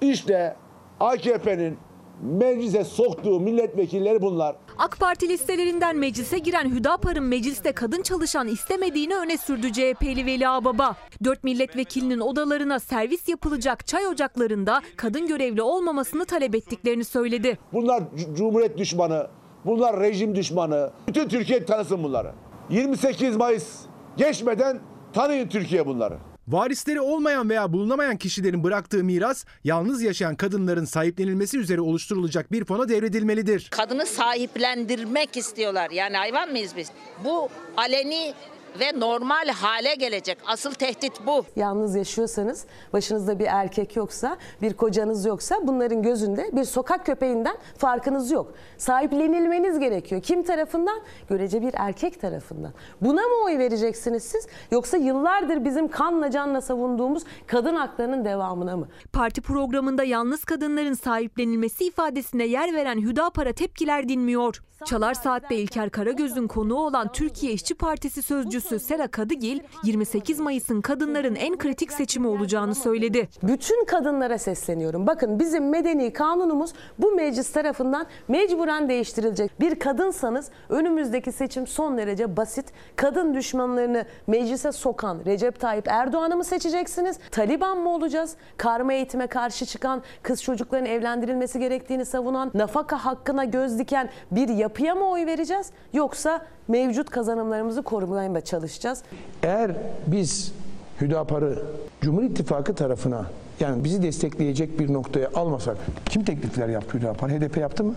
[0.00, 0.56] İşte
[1.00, 1.78] AKP'nin
[2.22, 4.56] meclise soktuğu milletvekilleri bunlar.
[4.78, 10.96] AK Parti listelerinden meclise giren Hüdapar'ın mecliste kadın çalışan istemediğini öne sürdü CHP'li Veli Ağbaba.
[11.24, 17.58] Dört milletvekilinin odalarına servis yapılacak çay ocaklarında kadın görevli olmamasını talep ettiklerini söyledi.
[17.72, 18.02] Bunlar
[18.36, 19.26] cumhuriyet düşmanı,
[19.64, 20.90] bunlar rejim düşmanı.
[21.08, 22.32] Bütün Türkiye tanısın bunları.
[22.70, 23.80] 28 Mayıs
[24.16, 24.78] geçmeden
[25.12, 26.18] tanıyın Türkiye bunları.
[26.48, 32.88] Varisleri olmayan veya bulunamayan kişilerin bıraktığı miras yalnız yaşayan kadınların sahiplenilmesi üzere oluşturulacak bir fona
[32.88, 33.68] devredilmelidir.
[33.70, 35.90] Kadını sahiplendirmek istiyorlar.
[35.90, 36.90] Yani hayvan mıyız biz?
[37.24, 38.34] Bu aleni
[38.80, 40.38] ve normal hale gelecek.
[40.46, 41.44] Asıl tehdit bu.
[41.56, 48.30] Yalnız yaşıyorsanız, başınızda bir erkek yoksa, bir kocanız yoksa bunların gözünde bir sokak köpeğinden farkınız
[48.30, 48.54] yok.
[48.78, 50.22] Sahiplenilmeniz gerekiyor.
[50.22, 51.00] Kim tarafından?
[51.28, 52.72] Görece bir erkek tarafından.
[53.00, 54.48] Buna mı oy vereceksiniz siz?
[54.70, 58.88] Yoksa yıllardır bizim kanla canla savunduğumuz kadın haklarının devamına mı?
[59.12, 64.62] Parti programında yalnız kadınların sahiplenilmesi ifadesine yer veren Hüdapar'a tepkiler dinmiyor.
[64.84, 71.34] Çalar Saat'te İlker Karagöz'ün konuğu olan Türkiye İşçi Partisi sözcüsü Sera Kadıgil, 28 Mayıs'ın kadınların
[71.34, 73.28] en kritik seçimi olacağını söyledi.
[73.42, 75.06] Bütün kadınlara sesleniyorum.
[75.06, 79.60] Bakın bizim medeni kanunumuz bu meclis tarafından mecburen değiştirilecek.
[79.60, 82.66] Bir kadınsanız önümüzdeki seçim son derece basit.
[82.96, 87.18] Kadın düşmanlarını meclise sokan Recep Tayyip Erdoğan'ı mı seçeceksiniz?
[87.30, 88.36] Taliban mı olacağız?
[88.56, 94.94] Karma eğitime karşı çıkan, kız çocukların evlendirilmesi gerektiğini savunan, nafaka hakkına göz diken bir yapıya
[94.94, 95.70] mı oy vereceğiz?
[95.92, 99.02] Yoksa mevcut kazanımlarımızı korumaya mı çalışacağız?
[99.42, 99.70] Eğer
[100.06, 100.52] biz
[101.00, 101.62] Hüdapar'ı
[102.00, 103.26] Cumhur İttifakı tarafına
[103.60, 105.76] yani bizi destekleyecek bir noktaya almasak
[106.08, 107.30] kim teklifler yaptı Hüdapar?
[107.30, 107.94] HDP yaptı mı?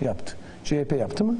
[0.00, 0.36] Yaptı.
[0.64, 1.36] CHP yaptı mı?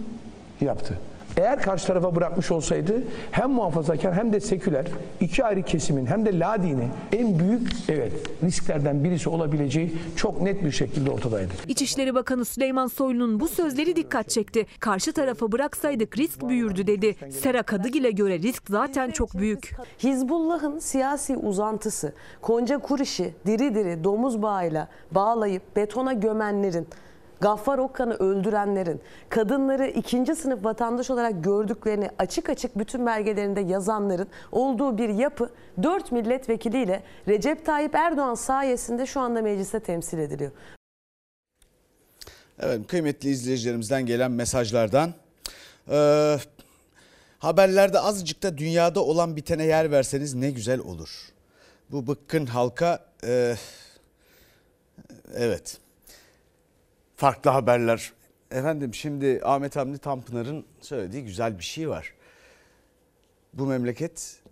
[0.61, 0.99] Yaptı.
[1.37, 4.87] Eğer karşı tarafa bırakmış olsaydı hem muhafazakar hem de seküler
[5.21, 8.13] iki ayrı kesimin hem de la dini en büyük evet
[8.43, 11.53] risklerden birisi olabileceği çok net bir şekilde ortadaydı.
[11.69, 14.67] İçişleri Bakanı Süleyman Soylu'nun bu sözleri dikkat çekti.
[14.81, 17.17] Karşı tarafa bıraksaydık risk büyürdü dedi.
[17.31, 19.75] Sera Kadıgil'e göre risk zaten çok büyük.
[19.99, 26.87] Hizbullah'ın siyasi uzantısı Konca Kuriş'i diri diri domuz bağıyla bağlayıp betona gömenlerin
[27.41, 34.99] Gaffar Okkan'ı öldürenlerin, kadınları ikinci sınıf vatandaş olarak gördüklerini açık açık bütün belgelerinde yazanların olduğu
[34.99, 35.51] bir yapı
[35.83, 40.51] 4 milletvekiliyle Recep Tayyip Erdoğan sayesinde şu anda mecliste temsil ediliyor.
[42.61, 45.15] Evet kıymetli izleyicilerimizden gelen mesajlardan
[45.91, 46.39] e,
[47.39, 51.29] haberlerde azıcık da dünyada olan bitene yer verseniz ne güzel olur.
[51.91, 53.57] Bu bıkkın halka e,
[55.35, 55.79] evet
[57.21, 58.13] farklı haberler.
[58.51, 62.15] Efendim şimdi Ahmet Hamdi Tanpınar'ın söylediği güzel bir şey var.
[63.55, 64.43] Bu memleket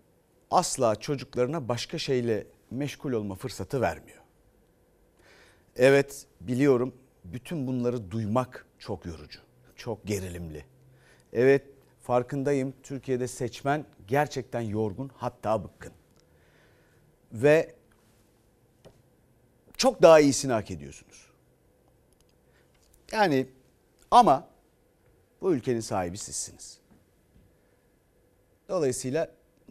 [0.51, 4.19] asla çocuklarına başka şeyle meşgul olma fırsatı vermiyor.
[5.77, 9.41] Evet biliyorum bütün bunları duymak çok yorucu,
[9.77, 10.65] çok gerilimli.
[11.33, 11.63] Evet
[12.03, 15.93] farkındayım Türkiye'de seçmen gerçekten yorgun hatta bıkkın.
[17.33, 17.75] Ve
[19.77, 21.28] çok daha iyisini hak ediyorsunuz.
[23.12, 23.47] Yani
[24.11, 24.49] ama
[25.40, 26.79] bu ülkenin sahibi sizsiniz.
[28.68, 29.31] Dolayısıyla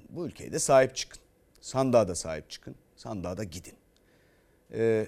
[0.09, 1.19] bu ülkeye de sahip çıkın.
[1.61, 2.75] Sandığa da sahip çıkın.
[2.95, 3.73] Sandığa da gidin.
[4.73, 5.07] Ee,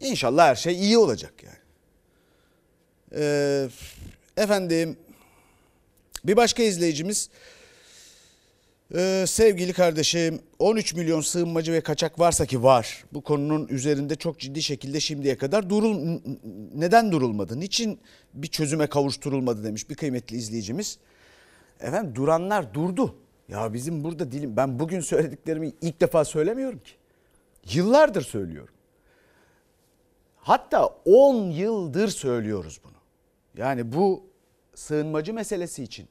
[0.00, 1.58] inşallah her şey iyi olacak yani.
[3.12, 3.68] Ee,
[4.36, 4.98] efendim
[6.24, 7.30] bir başka izleyicimiz
[8.94, 13.04] ee, sevgili kardeşim 13 milyon sığınmacı ve kaçak varsa ki var.
[13.12, 16.20] Bu konunun üzerinde çok ciddi şekilde şimdiye kadar durul
[16.74, 17.60] neden durulmadı?
[17.60, 18.00] Niçin
[18.34, 20.98] bir çözüme kavuşturulmadı demiş bir kıymetli izleyicimiz.
[21.80, 23.14] Efendim duranlar durdu.
[23.48, 26.92] Ya bizim burada dilim ben bugün söylediklerimi ilk defa söylemiyorum ki.
[27.74, 28.74] Yıllardır söylüyorum.
[30.36, 32.96] Hatta 10 yıldır söylüyoruz bunu.
[33.56, 34.24] Yani bu
[34.74, 36.08] sığınmacı meselesi için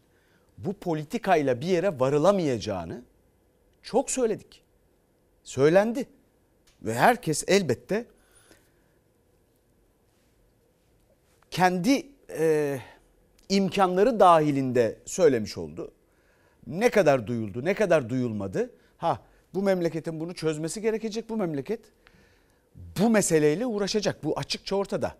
[0.58, 3.04] bu politikayla bir yere varılamayacağını
[3.84, 4.64] çok söyledik.
[5.44, 6.08] Söylendi.
[6.82, 8.06] Ve herkes elbette
[11.52, 12.80] kendi e,
[13.50, 15.92] imkanları dahilinde söylemiş oldu.
[16.68, 18.72] Ne kadar duyuldu, ne kadar duyulmadı.
[18.98, 19.22] Ha
[19.54, 21.30] bu memleketin bunu çözmesi gerekecek.
[21.30, 21.80] Bu memleket
[23.00, 24.24] bu meseleyle uğraşacak.
[24.24, 25.16] Bu açıkça ortada.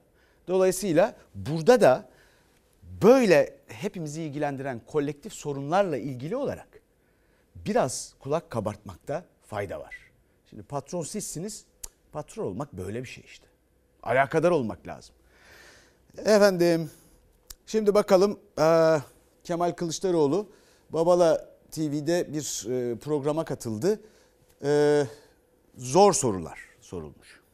[0.48, 2.10] Dolayısıyla burada da
[3.02, 6.68] böyle hepimizi ilgilendiren kolektif sorunlarla ilgili olarak
[7.56, 9.96] biraz kulak kabartmakta fayda var.
[10.50, 11.66] Şimdi patron sizsiniz.
[12.12, 13.48] Patron olmak böyle bir şey işte.
[14.04, 15.16] Alakadar olmak lazım.
[16.18, 16.92] Efendim
[17.66, 18.40] şimdi bakalım
[19.44, 20.50] Kemal Kılıçdaroğlu
[20.90, 22.44] Babala TV'de bir
[23.00, 24.00] programa katıldı.
[25.78, 27.45] zor sorular sorulmuş.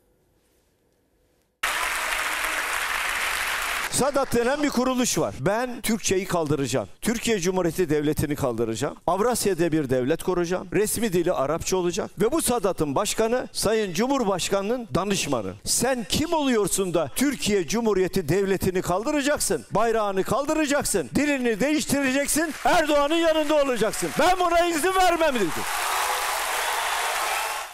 [3.92, 5.36] Sadat denen bir kuruluş var.
[5.40, 6.88] Ben Türkçeyi kaldıracağım.
[7.02, 8.96] Türkiye Cumhuriyeti Devleti'ni kaldıracağım.
[9.08, 10.68] Avrasya'da bir devlet kuracağım.
[10.74, 12.12] Resmi dili Arapça olacak.
[12.22, 15.54] Ve bu Sadat'ın başkanı Sayın Cumhurbaşkanı'nın danışmanı.
[15.64, 19.66] Sen kim oluyorsun da Türkiye Cumhuriyeti Devleti'ni kaldıracaksın?
[19.72, 21.10] Bayrağını kaldıracaksın.
[21.16, 22.54] Dilini değiştireceksin.
[22.66, 24.10] Erdoğan'ın yanında olacaksın.
[24.20, 25.46] Ben buna izin vermem dedi.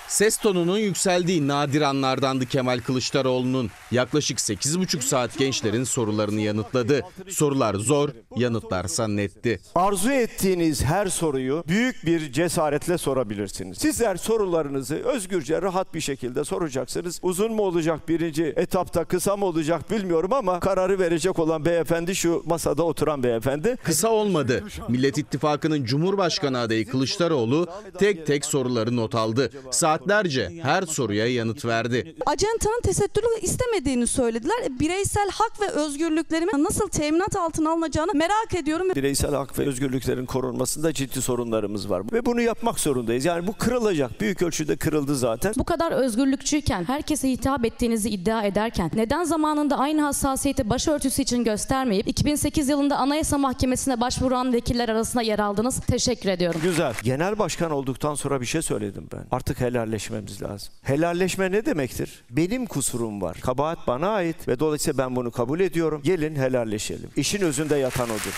[0.07, 3.69] Ses tonunun yükseldiği nadir anlardandı Kemal Kılıçdaroğlu'nun.
[3.91, 7.01] Yaklaşık 8,5 saat gençlerin sorularını yanıtladı.
[7.29, 9.59] Sorular zor, yanıtlarsa netti.
[9.75, 13.77] Arzu ettiğiniz her soruyu büyük bir cesaretle sorabilirsiniz.
[13.77, 17.19] Sizler sorularınızı özgürce, rahat bir şekilde soracaksınız.
[17.21, 22.43] Uzun mu olacak birinci etapta, kısa mı olacak bilmiyorum ama kararı verecek olan beyefendi şu
[22.45, 23.77] masada oturan beyefendi.
[23.83, 24.63] Kısa olmadı.
[24.87, 27.67] Millet İttifakı'nın Cumhurbaşkanı adayı Kılıçdaroğlu
[27.99, 29.51] tek tek soruları not aldı.
[29.97, 32.15] Saatlerce her soruya yanıt verdi.
[32.25, 34.55] ajantanın tesettürü istemediğini söylediler.
[34.65, 38.87] E, Bireysel hak ve özgürlüklerimin nasıl teminat altına alınacağını merak ediyorum.
[38.95, 42.03] Bireysel hak ve özgürlüklerin korunmasında ciddi sorunlarımız var.
[42.13, 43.25] Ve bunu yapmak zorundayız.
[43.25, 44.21] Yani bu kırılacak.
[44.21, 45.53] Büyük ölçüde kırıldı zaten.
[45.57, 52.07] Bu kadar özgürlükçüyken, herkese hitap ettiğinizi iddia ederken neden zamanında aynı hassasiyeti başörtüsü için göstermeyip
[52.07, 55.79] 2008 yılında Anayasa Mahkemesi'ne başvuran vekiller arasında yer aldınız?
[55.79, 56.61] Teşekkür ediyorum.
[56.63, 56.93] Güzel.
[57.03, 59.25] Genel başkan olduktan sonra bir şey söyledim ben.
[59.31, 60.73] Artık helalleşmemiz lazım.
[60.81, 62.23] Helalleşme ne demektir?
[62.29, 63.37] Benim kusurum var.
[63.41, 66.01] Kabahat bana ait ve dolayısıyla ben bunu kabul ediyorum.
[66.03, 67.09] Gelin helalleşelim.
[67.15, 68.33] İşin özünde yatan odur.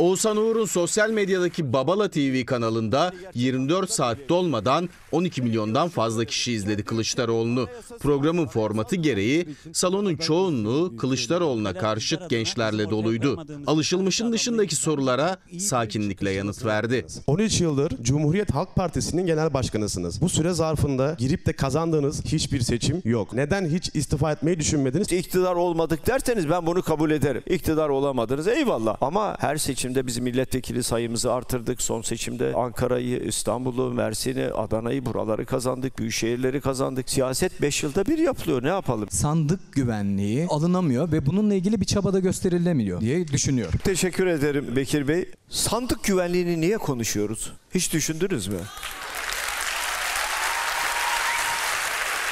[0.00, 6.84] Oğuzhan Uğur'un sosyal medyadaki Babala TV kanalında 24 saat dolmadan 12 milyondan fazla kişi izledi
[6.84, 7.66] Kılıçdaroğlu'nu.
[7.98, 13.46] Programın formatı gereği salonun çoğunluğu Kılıçdaroğlu'na karşıt gençlerle doluydu.
[13.66, 17.06] Alışılmışın dışındaki sorulara sakinlikle yanıt verdi.
[17.26, 20.20] 13 yıldır Cumhuriyet Halk Partisi'nin genel başkanısınız.
[20.20, 23.32] Bu süre zarfında girip de kazandığınız hiçbir seçim yok.
[23.32, 25.12] Neden hiç istifa etmeyi düşünmediniz?
[25.12, 27.42] İktidar olmadık derseniz ben bunu kabul ederim.
[27.46, 28.96] İktidar olamadınız eyvallah.
[29.00, 29.56] Ama her
[29.90, 31.82] seçimde biz milletvekili sayımızı artırdık.
[31.82, 35.98] Son seçimde Ankara'yı, İstanbul'u, Mersin'i, Adana'yı buraları kazandık.
[35.98, 37.10] Büyük şehirleri kazandık.
[37.10, 38.62] Siyaset 5 yılda bir yapılıyor.
[38.62, 39.08] Ne yapalım?
[39.10, 43.80] sandık güvenliği alınamıyor ve bununla ilgili bir çaba da gösterilemiyor diye düşünüyorum.
[43.84, 45.28] Teşekkür ederim Bekir Bey.
[45.48, 47.52] Sandık güvenliğini niye konuşuyoruz?
[47.74, 48.58] Hiç düşündünüz mü?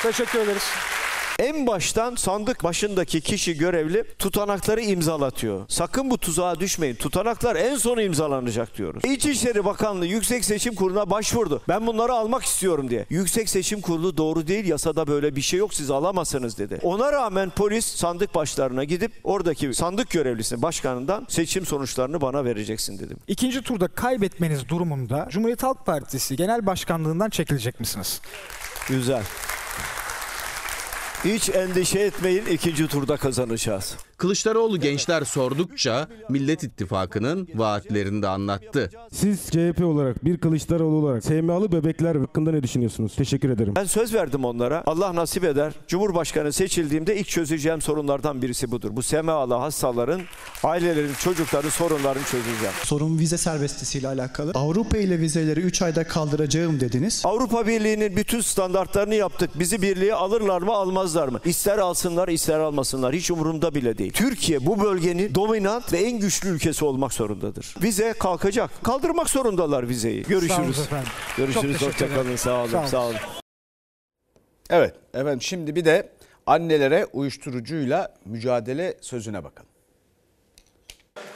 [0.03, 0.63] Teşekkür ederiz.
[1.39, 5.65] En baştan sandık başındaki kişi görevli tutanakları imzalatıyor.
[5.69, 6.95] Sakın bu tuzağa düşmeyin.
[6.95, 9.05] Tutanaklar en son imzalanacak diyoruz.
[9.05, 11.63] İçişleri Bakanlığı Yüksek Seçim Kurulu'na başvurdu.
[11.69, 13.07] Ben bunları almak istiyorum diye.
[13.11, 16.79] Yüksek Seçim Kurulu doğru değil yasada böyle bir şey yok siz alamazsınız dedi.
[16.83, 23.17] Ona rağmen polis sandık başlarına gidip oradaki sandık görevlisinin başkanından seçim sonuçlarını bana vereceksin dedim.
[23.29, 28.21] İkinci turda kaybetmeniz durumunda Cumhuriyet Halk Partisi Genel Başkanlığından çekilecek misiniz?
[28.89, 29.23] Güzel.
[31.25, 33.97] Hiç endişe etmeyin ikinci turda kazanacağız.
[34.19, 38.91] Kılıçdaroğlu gençler sordukça Millet İttifakı'nın vaatlerini de anlattı.
[39.13, 43.17] Siz CHP olarak, bir Kılıçdaroğlu olarak SMA'lı bebekler hakkında ne düşünüyorsunuz?
[43.17, 43.73] Teşekkür ederim.
[43.77, 44.83] Ben söz verdim onlara.
[44.87, 45.73] Allah nasip eder.
[45.89, 48.91] Cumhurbaşkanı seçildiğimde ilk çözeceğim sorunlardan birisi budur.
[48.93, 50.21] Bu SMA'lı hastaların,
[50.65, 52.75] ailelerin, çocukların sorunlarını çözeceğim.
[52.85, 54.53] Sorun vize serbestisiyle alakalı.
[54.55, 57.23] Avrupa ile vizeleri 3 ayda kaldıracağım dediniz.
[57.25, 59.51] Avrupa Birliği'nin bütün standartlarını yaptık.
[59.55, 61.41] Bizi birliğe alırlar mı almazlar mı?
[61.45, 63.15] İster alsınlar ister almasınlar.
[63.15, 64.08] Hiç umurumda bile değil.
[64.13, 67.75] Türkiye bu bölgenin dominant ve en güçlü ülkesi olmak zorundadır.
[67.83, 68.71] Vize kalkacak.
[68.83, 70.25] Kaldırmak zorundalar vizeyi.
[70.25, 70.79] Sağ olun Görüşürüz.
[70.79, 71.09] efendim.
[71.29, 71.73] Çok Görüşürüz.
[71.73, 72.23] teşekkür Hoşçakalın.
[72.25, 72.39] ederim.
[72.39, 72.71] Sağ olun.
[72.71, 72.87] Sağ olun.
[72.87, 73.17] Sağ olun.
[74.71, 76.13] Evet efendim şimdi bir de
[76.47, 79.69] annelere uyuşturucuyla mücadele sözüne bakalım.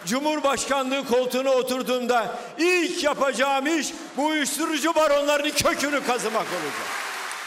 [0.06, 6.86] Cumhurbaşkanlığı koltuğuna oturduğumda ilk yapacağım iş bu uyuşturucu baronlarının kökünü kazımak olacak.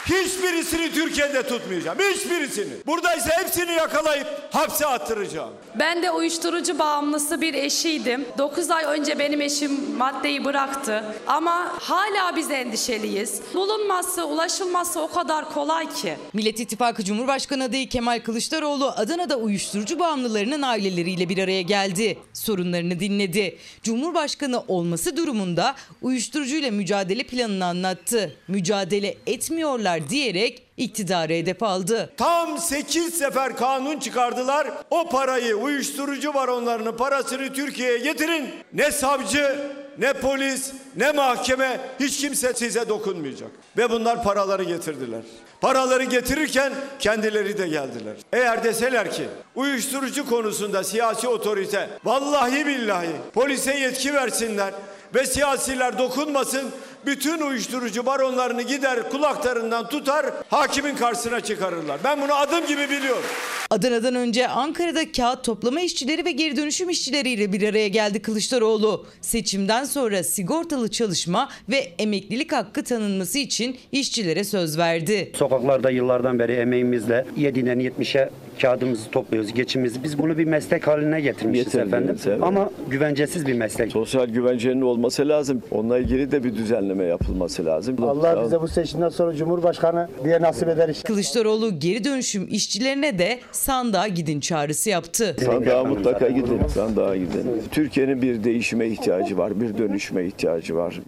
[0.06, 1.98] Hiçbirisini Türkiye'de tutmayacağım.
[1.98, 2.72] Hiçbirisini.
[2.86, 5.50] Buradaysa hepsini yakalayıp hapse attıracağım.
[5.78, 8.24] Ben de uyuşturucu bağımlısı bir eşiydim.
[8.38, 11.04] 9 ay önce benim eşim maddeyi bıraktı.
[11.26, 13.40] Ama hala biz endişeliyiz.
[13.54, 16.16] Bulunması, ulaşılması o kadar kolay ki.
[16.32, 22.18] Millet İttifakı Cumhurbaşkanı adayı Kemal Kılıçdaroğlu Adana'da uyuşturucu bağımlılarının aileleriyle bir araya geldi.
[22.32, 23.58] Sorunlarını dinledi.
[23.82, 28.36] Cumhurbaşkanı olması durumunda uyuşturucuyla mücadele planını anlattı.
[28.48, 32.12] Mücadele etmiyorlar diyerek iktidarı hedef aldı.
[32.16, 34.70] Tam 8 sefer kanun çıkardılar.
[34.90, 38.48] O parayı uyuşturucu baronlarının parasını Türkiye'ye getirin.
[38.72, 39.58] Ne savcı,
[39.98, 43.50] ne polis, ne mahkeme hiç kimse size dokunmayacak.
[43.76, 45.22] Ve bunlar paraları getirdiler.
[45.60, 48.16] Paraları getirirken kendileri de geldiler.
[48.32, 49.24] Eğer deseler ki
[49.54, 54.74] uyuşturucu konusunda siyasi otorite vallahi billahi polise yetki versinler
[55.16, 56.70] ve siyasiler dokunmasın
[57.06, 62.00] bütün uyuşturucu baronlarını gider kulaklarından tutar hakimin karşısına çıkarırlar.
[62.04, 63.22] Ben bunu adım gibi biliyorum.
[63.70, 69.06] Adana'dan önce Ankara'da kağıt toplama işçileri ve geri dönüşüm işçileriyle bir araya geldi Kılıçdaroğlu.
[69.20, 75.32] Seçimden sonra sigortalı çalışma ve emeklilik hakkı tanınması için işçilere söz verdi.
[75.36, 78.30] Sokaklarda yıllardan beri emeğimizle 7'den 70'e
[78.60, 80.04] kağıdımızı topluyoruz, geçimimizi.
[80.04, 82.16] Biz bunu bir meslek haline getirmişiz efendim.
[82.42, 83.92] Ama güvencesiz bir meslek.
[83.92, 85.62] Sosyal güvencenin olması lazım.
[85.70, 87.96] Onunla ilgili de bir düzenleme yapılması lazım.
[88.04, 91.04] Allah bize bu seçimden sonra Cumhurbaşkanı diye nasip eder inşallah.
[91.04, 95.36] Kılıçdaroğlu geri dönüşüm işçilerine de sandığa gidin çağrısı yaptı.
[95.44, 96.66] Sandığa mutlaka gidin.
[96.66, 97.62] Sandığa gidin.
[97.72, 99.60] Türkiye'nin bir değişime ihtiyacı var.
[99.60, 101.00] Bir dönüşme ihtiyacı var.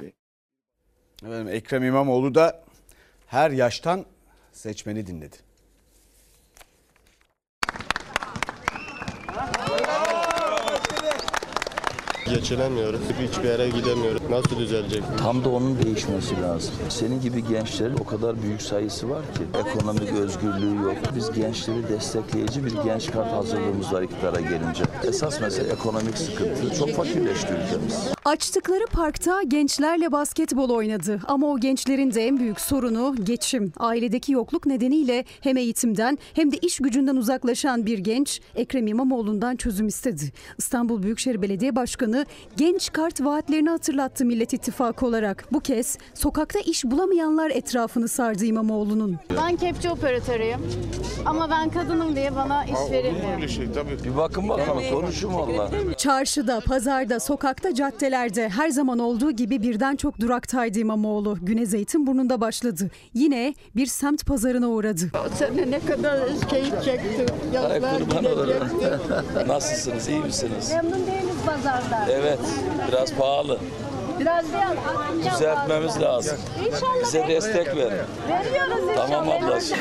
[1.27, 2.61] Efendim, Ekrem İmamoğlu da
[3.27, 4.05] her yaştan
[4.53, 5.37] seçmeni dinledi.
[12.35, 13.01] Geçinemiyoruz.
[13.23, 14.23] Hiçbir yere gidemiyoruz.
[14.31, 15.03] Nasıl düzelecek?
[15.23, 16.75] Tam da onun değişmesi lazım.
[16.89, 20.97] Senin gibi gençlerin o kadar büyük sayısı var ki ekonomik özgürlüğü yok.
[21.17, 24.85] Biz gençleri destekleyici bir genç kart hazırlığımız var iktidara gelince.
[25.09, 26.75] Esas mesele ekonomik sıkıntı.
[26.79, 28.09] Çok fakirleşti ülkemiz.
[28.25, 31.21] Açtıkları parkta gençlerle basketbol oynadı.
[31.27, 33.73] Ama o gençlerin de en büyük sorunu geçim.
[33.77, 39.89] Ailedeki yokluk nedeniyle hem eğitimden hem de iş gücünden uzaklaşan bir genç Ekrem İmamoğlu'ndan çözüm
[39.89, 40.33] istedi.
[40.59, 42.18] İstanbul Büyükşehir Belediye Başkanı
[42.57, 45.45] genç kart vaatlerini hatırlattı Millet İttifakı olarak.
[45.53, 49.17] Bu kez sokakta iş bulamayanlar etrafını sardı İmamoğlu'nun.
[49.37, 50.61] Ben kepçe operatörüyüm.
[51.27, 53.49] Ama ben kadınım diye bana iş verilmiyor.
[53.49, 54.05] şey tabii.
[54.05, 55.71] Bir bakın bakalım konuşun valla.
[55.97, 61.37] Çarşıda, pazarda, sokakta, caddelerde her zaman olduğu gibi birden çok duraktaydı İmamoğlu.
[61.43, 62.91] Güne Zeytinburnu'nda başladı.
[63.15, 65.11] Yine bir semt pazarına uğradı.
[65.39, 67.27] Seni ne kadar keyif çektim.
[67.71, 68.69] Ay kurban olurum.
[69.49, 70.73] Nasılsınız iyi misiniz?
[70.75, 72.13] Memnun değiliz pazarda.
[72.13, 72.39] Evet
[72.89, 73.59] biraz pahalı.
[74.21, 75.33] Biraz değil.
[75.35, 76.39] Düzeltmemiz lazım.
[76.67, 77.03] İnşallah.
[77.03, 77.93] Bize destek verin.
[78.29, 79.09] Veriyoruz inşallah.
[79.11, 79.79] Tamam ablacığım.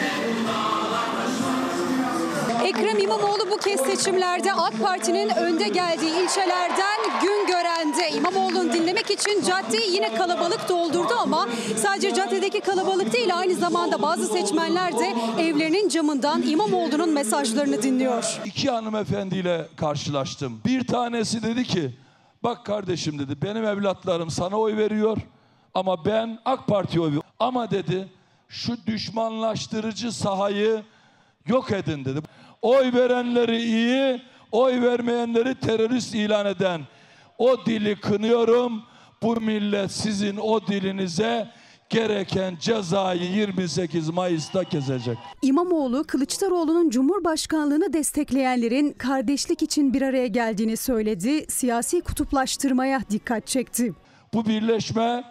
[2.68, 8.18] Ekrem İmamoğlu bu kez seçimlerde AK Parti'nin önde geldiği ilçelerden gün görendi.
[8.18, 14.26] İmamoğlu'nu dinlemek için caddeyi yine kalabalık doldurdu ama sadece caddedeki kalabalık değil aynı zamanda bazı
[14.26, 18.40] seçmenler de evlerinin camından İmamoğlu'nun mesajlarını dinliyor.
[18.46, 20.62] İki hanımefendiyle karşılaştım.
[20.66, 21.96] Bir tanesi dedi ki
[22.44, 25.18] bak kardeşim dedi benim evlatlarım sana oy veriyor
[25.74, 27.30] ama ben AK Parti'ye oy veriyorum.
[27.40, 28.08] Ama dedi
[28.50, 30.84] şu düşmanlaştırıcı sahayı
[31.48, 32.20] yok edin dedi.
[32.68, 36.82] Oy verenleri iyi, oy vermeyenleri terörist ilan eden
[37.38, 38.84] o dili kınıyorum.
[39.22, 41.50] Bu millet sizin o dilinize
[41.90, 45.18] gereken cezayı 28 Mayıs'ta kesecek.
[45.42, 51.46] İmamoğlu Kılıçdaroğlu'nun Cumhurbaşkanlığını destekleyenlerin kardeşlik için bir araya geldiğini söyledi.
[51.50, 53.94] Siyasi kutuplaştırmaya dikkat çekti.
[54.34, 55.24] Bu birleşme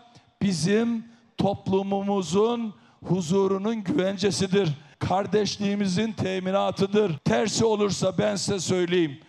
[0.43, 1.05] bizim
[1.39, 4.86] toplumumuzun huzurunun güvencesidir.
[4.99, 7.19] Kardeşliğimizin teminatıdır.
[7.19, 9.21] Tersi olursa ben size söyleyeyim.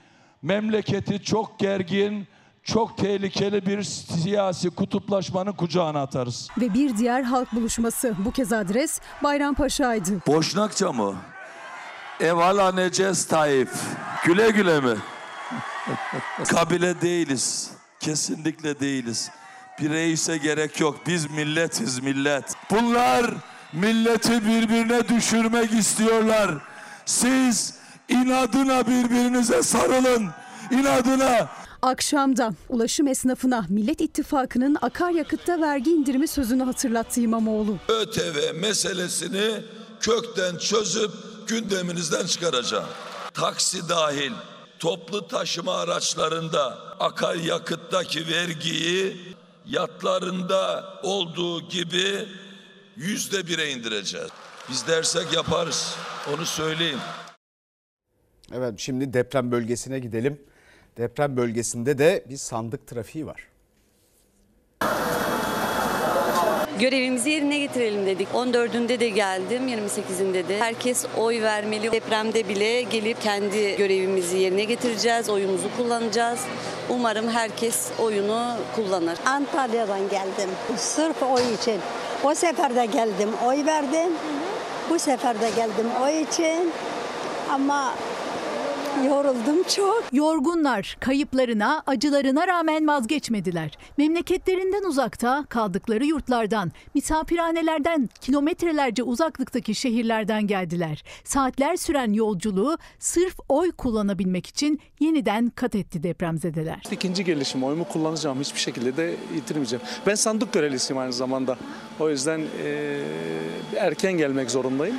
[0.42, 2.28] Memleketi çok gergin,
[2.64, 6.48] çok tehlikeli bir siyasi kutuplaşmanın kucağına atarız.
[6.58, 8.16] Ve bir diğer halk buluşması.
[8.26, 10.22] Bu kez adres Bayrampaşa'ydı.
[10.28, 11.16] Boşnakça mı?
[12.20, 13.70] Evala necez Tayyip.
[14.26, 14.96] Güle güle mi?
[16.48, 17.72] Kabile değiliz.
[18.00, 19.32] Kesinlikle değiliz.
[19.82, 21.00] Bir reise gerek yok.
[21.08, 22.54] Biz milletiz millet.
[22.72, 23.26] Bunlar
[23.74, 26.52] milleti birbirine düşürmek istiyorlar.
[27.06, 27.74] Siz
[28.10, 30.30] inadına birbirinize sarılın.
[30.72, 31.50] İnadına.
[31.82, 37.78] Akşamda ulaşım esnafına Millet İttifakı'nın akaryakıtta vergi indirimi sözünü hatırlattı İmamoğlu.
[37.88, 39.52] ÖTV meselesini
[40.00, 41.12] kökten çözüp
[41.48, 42.86] gündeminizden çıkaracağım.
[43.34, 44.32] Taksi dahil
[44.80, 49.18] toplu taşıma araçlarında akaryakıttaki vergiyi
[49.66, 52.28] yatlarında olduğu gibi
[52.98, 54.30] yüzde bire indireceğiz.
[54.70, 55.96] Biz dersek yaparız.
[56.34, 57.00] Onu söyleyeyim.
[58.54, 60.42] Evet şimdi deprem bölgesine gidelim.
[60.98, 63.48] Deprem bölgesinde de bir sandık trafiği var.
[66.80, 68.28] Görevimizi yerine getirelim dedik.
[68.34, 70.60] 14'ünde de geldim, 28'inde de.
[70.60, 71.92] Herkes oy vermeli.
[71.92, 76.40] Depremde bile gelip kendi görevimizi yerine getireceğiz, oyumuzu kullanacağız.
[76.90, 79.18] Umarım herkes oyunu kullanır.
[79.26, 80.50] Antalya'dan geldim.
[80.78, 81.80] Sırf oy için.
[82.24, 84.12] O sefer de geldim, oy verdim.
[84.90, 86.72] Bu sefer de geldim oy için.
[87.50, 87.94] Ama
[89.06, 90.04] Yoruldum çok.
[90.12, 93.78] Yorgunlar kayıplarına, acılarına rağmen vazgeçmediler.
[93.98, 101.04] Memleketlerinden uzakta, kaldıkları yurtlardan, misafirhanelerden, kilometrelerce uzaklıktaki şehirlerden geldiler.
[101.24, 106.84] Saatler süren yolculuğu sırf oy kullanabilmek için yeniden kat etti depremzedeler.
[106.92, 108.40] İkinci gelişim oyumu kullanacağım.
[108.40, 109.86] Hiçbir şekilde de yitirmeyeceğim.
[110.08, 111.58] Ben sandık görevlisiyim aynı zamanda.
[112.00, 113.00] O yüzden e,
[113.78, 114.96] erken gelmek zorundayım.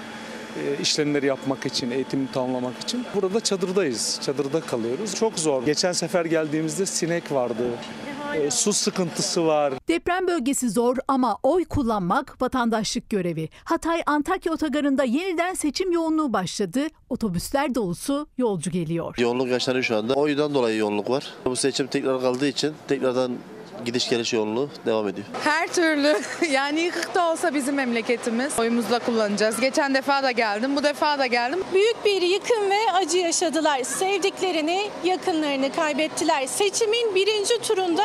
[0.56, 3.04] E, işlemleri yapmak için, eğitimi tamamlamak için.
[3.14, 4.20] Burada çadırdayız.
[4.22, 5.14] Çadırda kalıyoruz.
[5.14, 5.66] Çok zor.
[5.66, 7.64] Geçen sefer geldiğimizde sinek vardı.
[8.34, 9.74] E, su sıkıntısı var.
[9.88, 13.48] Deprem bölgesi zor ama oy kullanmak vatandaşlık görevi.
[13.64, 16.80] Hatay Antakya otogarında yeniden seçim yoğunluğu başladı.
[17.10, 19.14] Otobüsler dolusu yolcu geliyor.
[19.18, 20.14] Yoğunluk yaşanıyor şu anda.
[20.14, 21.32] O yüzden dolayı yoğunluk var.
[21.44, 23.32] Bu seçim tekrar kaldığı için tekrardan
[23.84, 25.26] gidiş geliş yoğunluğu devam ediyor.
[25.44, 26.20] Her türlü
[26.50, 28.58] yani yıkık da olsa bizim memleketimiz.
[28.58, 29.60] Oyumuzla kullanacağız.
[29.60, 31.64] Geçen defa da geldim, bu defa da geldim.
[31.74, 33.82] Büyük bir yıkım ve acı yaşadılar.
[33.82, 36.46] Sevdiklerini, yakınlarını kaybettiler.
[36.46, 38.04] Seçimin birinci turunda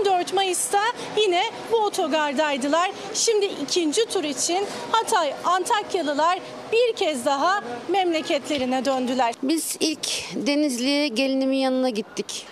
[0.00, 0.82] 14 Mayıs'ta
[1.16, 1.42] yine
[1.72, 2.90] bu otogardaydılar.
[3.14, 6.38] Şimdi ikinci tur için Hatay Antakyalılar
[6.72, 9.34] bir kez daha memleketlerine döndüler.
[9.42, 12.46] Biz ilk Denizli'ye gelinimin yanına gittik.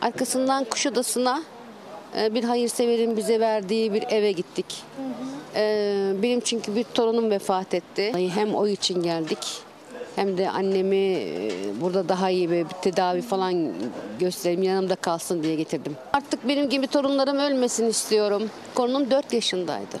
[0.00, 1.42] Arkasından Kuşadası'na
[2.14, 4.82] bir hayırseverin bize verdiği bir eve gittik.
[5.54, 8.12] E, Benim çünkü bir torunum vefat etti.
[8.34, 9.38] Hem o için geldik
[10.16, 11.50] hem de annemi e,
[11.80, 13.72] burada daha iyi bir tedavi falan
[14.20, 15.96] göstereyim yanımda kalsın diye getirdim.
[16.12, 18.50] Artık benim gibi torunlarım ölmesin istiyorum.
[18.74, 20.00] Torunum 4 yaşındaydı.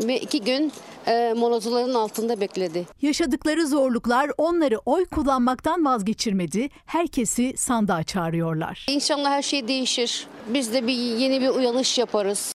[0.00, 0.72] Ve iki gün
[1.06, 2.86] e, molozuların altında bekledi.
[3.02, 6.68] Yaşadıkları zorluklar onları oy kullanmaktan vazgeçirmedi.
[6.86, 8.86] Herkesi sandığa çağırıyorlar.
[8.88, 10.26] İnşallah her şey değişir.
[10.48, 12.52] Biz de bir yeni bir uyanış yaparız.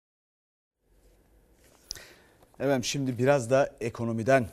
[2.60, 4.46] Evet şimdi biraz da ekonomiden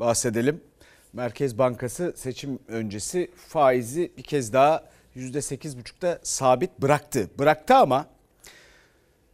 [0.00, 0.60] bahsedelim.
[1.12, 4.84] Merkez Bankası seçim öncesi faizi bir kez daha
[5.16, 7.30] %8,5'ta sabit bıraktı.
[7.38, 8.06] Bıraktı ama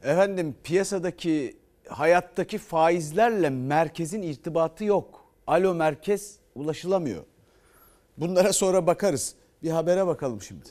[0.02, 1.56] efendim piyasadaki
[1.88, 5.24] hayattaki faizlerle merkezin irtibatı yok.
[5.46, 7.24] Alo merkez ulaşılamıyor.
[8.18, 9.34] Bunlara sonra bakarız.
[9.62, 10.68] Bir habere bakalım şimdi.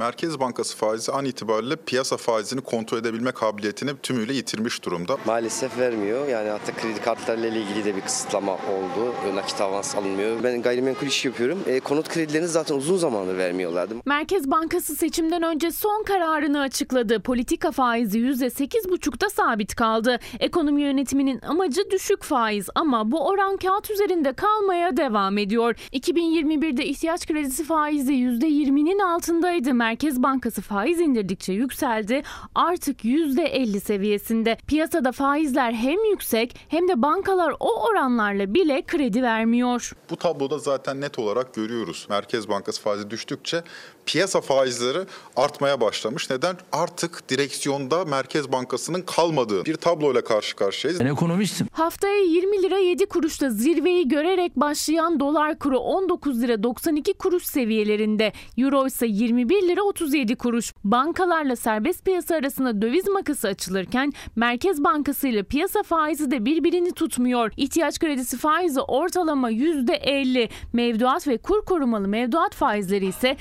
[0.00, 5.16] Merkez Bankası faizi an itibariyle piyasa faizini kontrol edebilme kabiliyetini tümüyle yitirmiş durumda.
[5.26, 6.28] Maalesef vermiyor.
[6.28, 9.14] Yani hatta kredi kartlarıyla ilgili de bir kısıtlama oldu.
[9.34, 10.42] Nakit avans alınmıyor.
[10.42, 11.58] Ben gayrimenkul iş yapıyorum.
[11.66, 13.94] E, konut kredilerini zaten uzun zamandır vermiyorlardı.
[14.06, 17.20] Merkez Bankası seçimden önce son kararını açıkladı.
[17.20, 20.18] Politika faizi %8,5'ta sabit kaldı.
[20.38, 25.74] Ekonomi yönetiminin amacı düşük faiz ama bu oran kağıt üzerinde kalmaya devam ediyor.
[25.92, 29.74] 2021'de ihtiyaç kredisi faizi %20'nin altındaydı.
[29.74, 29.89] Merkez
[30.22, 32.22] Bankası faiz indirdikçe yükseldi.
[32.54, 34.56] Artık %50 seviyesinde.
[34.66, 39.92] Piyasada faizler hem yüksek hem de bankalar o oranlarla bile kredi vermiyor.
[40.10, 42.06] Bu tabloda zaten net olarak görüyoruz.
[42.10, 43.62] Merkez Bankası faizi düştükçe
[44.06, 44.98] piyasa faizleri
[45.36, 46.30] artmaya başlamış.
[46.30, 46.56] Neden?
[46.72, 51.00] Artık direksiyonda Merkez Bankası'nın kalmadığı bir tabloyla karşı karşıyayız.
[51.00, 51.66] Ben ekonomistim.
[51.72, 58.32] Haftaya 20 lira 7 kuruşta zirveyi görerek başlayan dolar kuru 19 lira 92 kuruş seviyelerinde.
[58.58, 60.72] Euro ise 21 lira 37 kuruş.
[60.84, 67.52] Bankalarla serbest piyasa arasında döviz makası açılırken Merkez Bankası ile piyasa faizi de birbirini tutmuyor.
[67.56, 70.48] İhtiyaç kredisi faizi ortalama %50.
[70.72, 73.36] Mevduat ve kur korumalı mevduat faizleri ise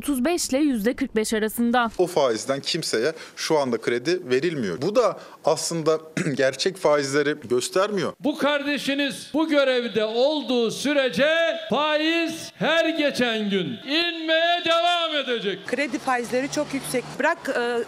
[0.00, 1.90] %35 ile %45 arasında.
[1.98, 4.82] O faizden kimseye şu anda kredi verilmiyor.
[4.82, 6.00] Bu da aslında
[6.34, 8.12] gerçek faizleri göstermiyor.
[8.20, 11.28] Bu kardeşiniz bu görevde olduğu sürece
[11.70, 15.66] faiz her geçen gün inmeye devam edecek.
[15.66, 17.04] Kredi faizleri çok yüksek.
[17.18, 17.84] Bırak e,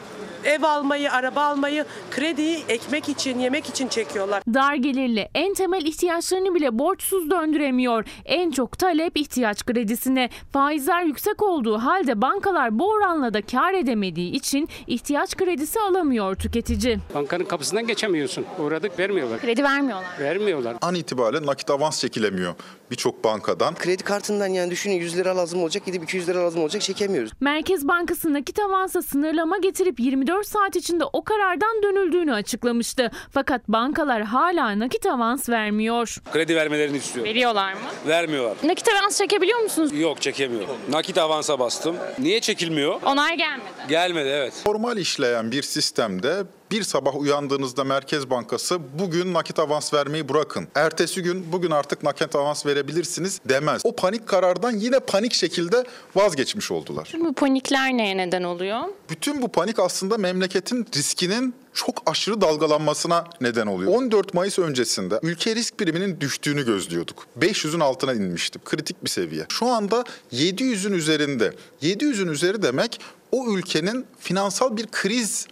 [0.50, 4.42] ev almayı, araba almayı, krediyi ekmek için, yemek için çekiyorlar.
[4.54, 8.04] Dar gelirli en temel ihtiyaçlarını bile borçsuz döndüremiyor.
[8.24, 10.30] En çok talep ihtiyaç kredisine.
[10.52, 16.98] Faizler yüksek olduğu halde bankalar bu oranla da kar edemediği için ihtiyaç kredisi alamıyor tüketici.
[17.14, 18.44] Bankanın kapısından geçemiyorsun.
[18.58, 19.40] Uğradık vermiyorlar.
[19.40, 20.06] Kredi vermiyorlar.
[20.20, 20.76] Vermiyorlar.
[20.82, 22.54] An itibariyle nakit avans çekilemiyor
[22.90, 23.74] birçok bankadan.
[23.74, 27.32] Kredi kartından yani düşünün 100 lira lazım olacak, gidip 200 lira lazım olacak çekemiyoruz.
[27.40, 33.10] Merkez Bankası nakit avansa sınırlama getirip 24 saat içinde o karardan dönüldüğünü açıklamıştı.
[33.30, 36.16] Fakat bankalar hala nakit avans vermiyor.
[36.32, 37.26] Kredi vermelerini istiyor.
[37.26, 37.78] Veriyorlar mı?
[38.06, 38.56] Vermiyorlar.
[38.64, 39.90] Nakit avans çekebiliyor musunuz?
[40.00, 40.64] Yok çekemiyor.
[40.90, 42.24] Nakit avansa bastım.
[42.24, 43.02] Niye çekilmiyor?
[43.02, 43.68] Onay gelmedi.
[43.88, 44.54] Gelmedi evet.
[44.64, 50.68] Formal işleyen bir sistemde Bir sabah uyandığınızda Merkez Bankası bugün nakit avans vermeyi bırakın.
[50.74, 53.80] Ertesi gün bugün artık nakit avans verebilirsiniz demez.
[53.84, 57.12] O panik karardan yine panik şekilde vazgeçmiş oldular.
[57.20, 58.80] Bu panikler neye neden oluyor?
[59.10, 63.92] Bütün bu panik aslında memleketin riskinin çok aşırı dalgalanmasına neden oluyor.
[63.92, 67.26] 14 Mayıs öncesinde ülke risk priminin düştüğünü gözlüyorduk.
[67.38, 68.58] 500'ün altına inmişti.
[68.64, 69.46] Kritik bir seviye.
[69.48, 71.54] Şu anda 700'ün üzerinde.
[71.82, 73.00] 700'ün üzeri demek
[73.32, 75.46] o ülkenin finansal bir kriz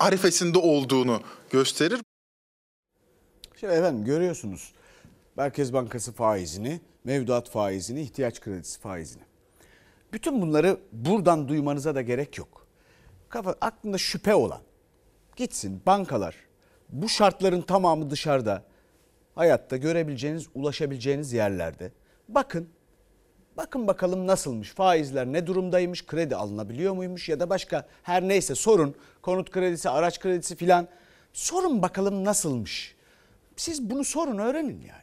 [0.00, 2.00] arifesinde olduğunu gösterir.
[3.60, 4.72] Şimdi efendim görüyorsunuz
[5.36, 9.22] Merkez Bankası faizini, mevduat faizini, ihtiyaç kredisi faizini.
[10.12, 12.66] Bütün bunları buradan duymanıza da gerek yok.
[13.28, 14.60] Kafa aklında şüphe olan
[15.40, 16.34] gitsin bankalar
[16.88, 18.62] bu şartların tamamı dışarıda
[19.34, 21.92] hayatta görebileceğiniz, ulaşabileceğiniz yerlerde.
[22.28, 22.68] Bakın
[23.56, 28.94] Bakın bakalım nasılmış, faizler ne durumdaymış, kredi alınabiliyor muymuş ya da başka her neyse sorun.
[29.22, 30.88] Konut kredisi, araç kredisi filan
[31.32, 32.96] sorun bakalım nasılmış.
[33.56, 35.02] Siz bunu sorun öğrenin yani.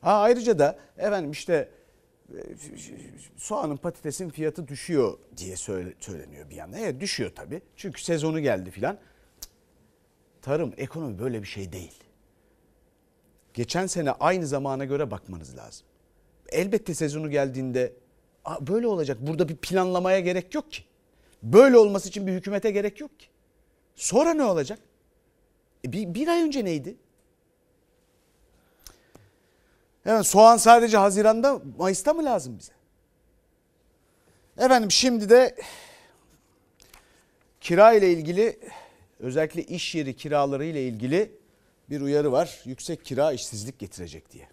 [0.00, 1.68] Ha, ayrıca da efendim işte
[2.28, 2.38] e,
[3.36, 6.80] soğanın patatesin fiyatı düşüyor diye söyle, söyleniyor bir yandan.
[6.80, 8.98] Evet düşüyor tabii çünkü sezonu geldi filan.
[10.42, 11.94] Tarım, ekonomi böyle bir şey değil.
[13.54, 15.86] Geçen sene aynı zamana göre bakmanız lazım
[16.52, 17.92] elbette sezonu geldiğinde
[18.60, 19.18] böyle olacak.
[19.20, 20.84] Burada bir planlamaya gerek yok ki.
[21.42, 23.26] Böyle olması için bir hükümete gerek yok ki.
[23.96, 24.78] Sonra ne olacak?
[25.84, 26.96] E bir, bir ay önce neydi?
[30.04, 32.72] Hemen soğan sadece Haziran'da, Mayıs'ta mı lazım bize?
[34.58, 35.56] Efendim şimdi de
[37.60, 38.60] kira ile ilgili
[39.20, 41.32] özellikle iş yeri kiraları ile ilgili
[41.90, 42.58] bir uyarı var.
[42.64, 44.48] Yüksek kira işsizlik getirecek diye.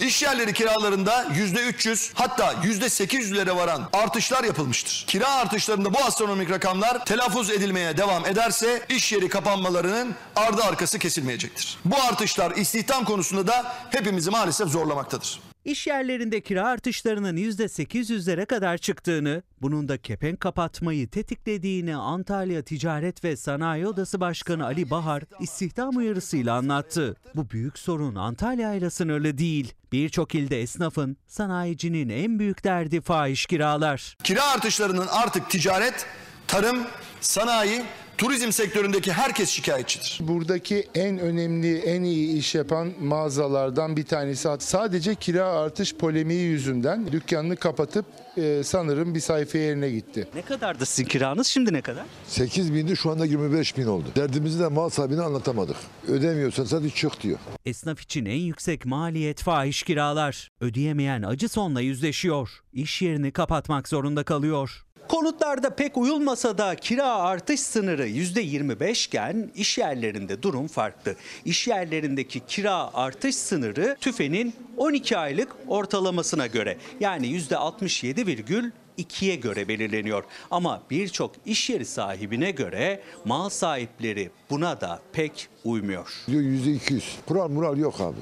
[0.00, 5.04] İş yerleri kiralarında %300 hatta %800'lere varan artışlar yapılmıştır.
[5.06, 11.78] Kira artışlarında bu astronomik rakamlar telaffuz edilmeye devam ederse iş yeri kapanmalarının ardı arkası kesilmeyecektir.
[11.84, 15.51] Bu artışlar istihdam konusunda da hepimizi maalesef zorlamaktadır.
[15.64, 23.36] İş yerlerinde kira artışlarının %800'lere kadar çıktığını, bunun da kepenk kapatmayı tetiklediğini Antalya Ticaret ve
[23.36, 27.16] Sanayi Odası Başkanı Ali Bahar istihdam uyarısıyla anlattı.
[27.34, 29.74] Bu büyük sorun Antalya ile sınırlı değil.
[29.92, 34.16] Birçok ilde esnafın, sanayicinin en büyük derdi fahiş kiralar.
[34.24, 36.06] Kira artışlarının artık ticaret,
[36.46, 36.78] tarım,
[37.20, 37.82] sanayi
[38.18, 40.18] turizm sektöründeki herkes şikayetçidir.
[40.20, 47.12] Buradaki en önemli, en iyi iş yapan mağazalardan bir tanesi sadece kira artış polemiği yüzünden
[47.12, 48.04] dükkanını kapatıp
[48.36, 50.28] e, sanırım bir sayfa yerine gitti.
[50.34, 52.04] Ne kadardı sizin kiranız şimdi ne kadar?
[52.26, 54.04] 8 bindi şu anda 25 bin oldu.
[54.16, 55.76] Derdimizi de mal sahibine anlatamadık.
[56.08, 57.38] Ödemiyorsan sadece çık diyor.
[57.66, 60.48] Esnaf için en yüksek maliyet fahiş kiralar.
[60.60, 62.50] Ödeyemeyen acı sonla yüzleşiyor.
[62.72, 64.84] İş yerini kapatmak zorunda kalıyor.
[65.12, 71.14] Konutlarda pek uyulmasa da kira artış sınırı %25 iken iş yerlerinde durum farklı.
[71.44, 80.24] İş yerlerindeki kira artış sınırı TÜFE'nin 12 aylık ortalamasına göre yani %67,2'ye göre belirleniyor.
[80.50, 86.12] Ama birçok iş yeri sahibine göre mal sahipleri buna da pek uymuyor.
[86.26, 87.02] Diyor %200.
[87.28, 88.20] Kural mural yok abi.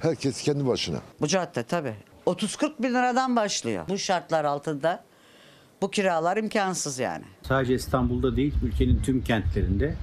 [0.00, 0.98] Herkes kendi başına.
[1.20, 1.94] Bu cadde tabii.
[2.26, 3.84] 30-40 bin liradan başlıyor.
[3.88, 5.04] Bu şartlar altında
[5.82, 7.24] bu kiralar imkansız yani.
[7.42, 9.94] Sadece İstanbul'da değil, ülkenin tüm kentlerinde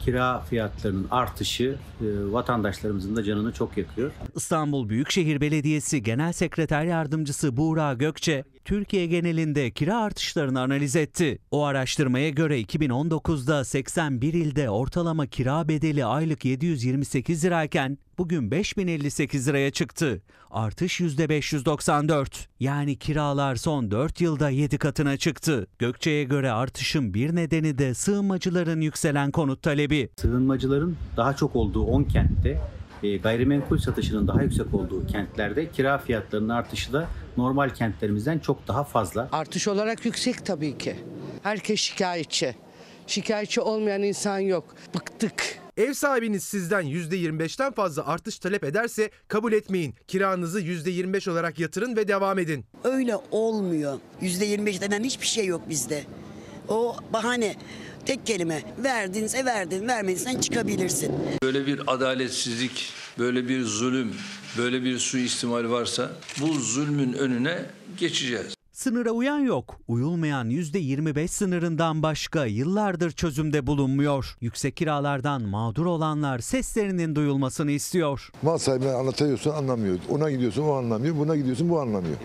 [0.00, 4.10] kira fiyatlarının artışı e, vatandaşlarımızın da canını çok yakıyor.
[4.36, 11.38] İstanbul Büyükşehir Belediyesi Genel Sekreter Yardımcısı Buğra Gökçe, Türkiye genelinde kira artışlarını analiz etti.
[11.50, 19.70] O araştırmaya göre 2019'da 81 ilde ortalama kira bedeli aylık 728 lirayken bugün 5058 liraya
[19.70, 20.22] çıktı.
[20.50, 22.46] Artış %594.
[22.60, 25.66] Yani kiralar son 4 yılda 7 katına çıktı.
[25.78, 30.10] Gökçe'ye göre artışın bir nedeni de sığınmacıların yükselen konut talebi.
[30.16, 32.60] Sığınmacıların daha çok olduğu 10 kentte
[33.02, 39.28] gayrimenkul satışının daha yüksek olduğu kentlerde kira fiyatlarının artışı da normal kentlerimizden çok daha fazla.
[39.32, 40.96] Artış olarak yüksek tabii ki.
[41.42, 42.54] Herkes şikayetçi.
[43.06, 44.74] Şikayetçi olmayan insan yok.
[44.94, 45.60] Bıktık.
[45.76, 49.94] Ev sahibiniz sizden %25'ten fazla artış talep ederse kabul etmeyin.
[50.08, 52.64] Kiranızı %25 olarak yatırın ve devam edin.
[52.84, 53.98] Öyle olmuyor.
[54.22, 56.02] %25 denen hiçbir şey yok bizde.
[56.68, 57.54] O bahane.
[58.06, 61.12] Tek kelime verdinse verdin, vermediysen çıkabilirsin.
[61.42, 64.14] Böyle bir adaletsizlik, böyle bir zulüm,
[64.58, 67.58] böyle bir suistimal varsa bu zulmün önüne
[67.98, 68.54] geçeceğiz.
[68.72, 69.80] Sınıra uyan yok.
[69.88, 74.36] Uyulmayan %25 sınırından başka yıllardır çözümde bulunmuyor.
[74.40, 78.30] Yüksek kiralardan mağdur olanlar seslerinin duyulmasını istiyor.
[78.42, 79.98] Mal sahibine anlatıyorsun anlamıyor.
[80.08, 81.16] Ona gidiyorsun o anlamıyor.
[81.16, 82.16] Buna gidiyorsun bu anlamıyor.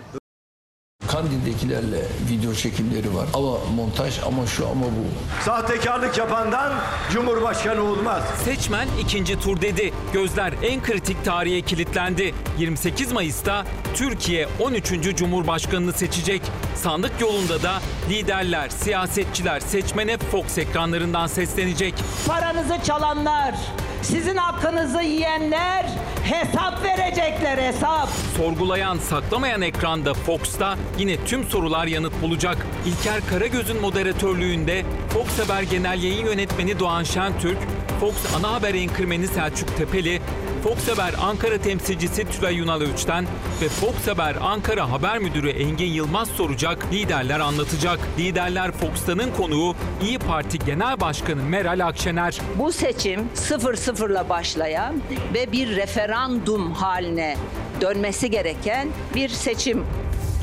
[1.16, 3.26] Kandil'dekilerle video çekimleri var.
[3.34, 5.04] Ama montaj ama şu ama bu.
[5.44, 6.72] Sahtekarlık yapandan
[7.12, 8.22] Cumhurbaşkanı olmaz.
[8.44, 9.92] Seçmen ikinci tur dedi.
[10.12, 12.34] Gözler en kritik tarihe kilitlendi.
[12.58, 13.64] 28 Mayıs'ta
[13.94, 15.16] Türkiye 13.
[15.16, 16.42] Cumhurbaşkanını seçecek.
[16.74, 17.72] Sandık yolunda da
[18.10, 21.94] liderler, siyasetçiler seçmene Fox ekranlarından seslenecek.
[22.26, 23.54] Paranızı çalanlar,
[24.02, 25.86] sizin hakkınızı yiyenler
[26.30, 28.08] hesap verecekler hesap.
[28.36, 32.66] Sorgulayan, saklamayan ekranda Fox'ta yine tüm sorular yanıt bulacak.
[32.86, 37.58] İlker Karagöz'ün moderatörlüğünde Fox Haber Genel Yayın Yönetmeni Doğan Şentürk,
[38.00, 40.22] Fox Ana Haber Enkırmeni Selçuk Tepeli,
[40.66, 43.24] Fox Haber Ankara temsilcisi Tülay Yunal Öç'ten
[43.62, 47.98] ve Fox Haber Ankara Haber Müdürü Engin Yılmaz soracak, liderler anlatacak.
[48.18, 52.40] Liderler Fox'tanın konuğu İyi Parti Genel Başkanı Meral Akşener.
[52.58, 55.02] Bu seçim 0-0'la başlayan
[55.34, 57.36] ve bir referandum haline
[57.80, 59.84] dönmesi gereken bir seçim.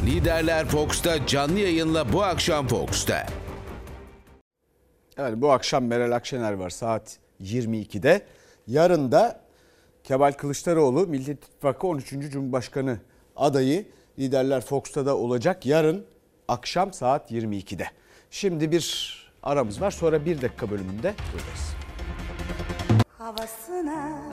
[0.05, 3.25] Liderler Fox'ta canlı yayınla bu akşam Fox'ta.
[5.17, 8.21] Evet bu akşam Meral Akşener var saat 22'de.
[8.67, 9.42] Yarın da
[10.03, 12.09] Kemal Kılıçdaroğlu Milli İttifakı 13.
[12.09, 12.97] Cumhurbaşkanı
[13.35, 13.85] adayı
[14.19, 15.65] liderler Fox'ta da olacak.
[15.65, 16.05] Yarın
[16.47, 17.87] akşam saat 22'de.
[18.31, 21.73] Şimdi bir aramız var sonra bir dakika bölümünde buradayız.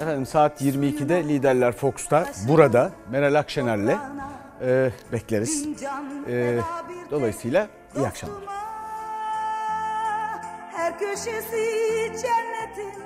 [0.00, 3.98] Efendim saat 22'de liderler Fox'ta burada Meral Akşener'le
[4.62, 5.68] e, bekleriz.
[6.28, 6.58] E,
[7.10, 8.42] dolayısıyla iyi akşamlar.
[10.72, 11.66] Her köşesi
[12.06, 12.99] cennetin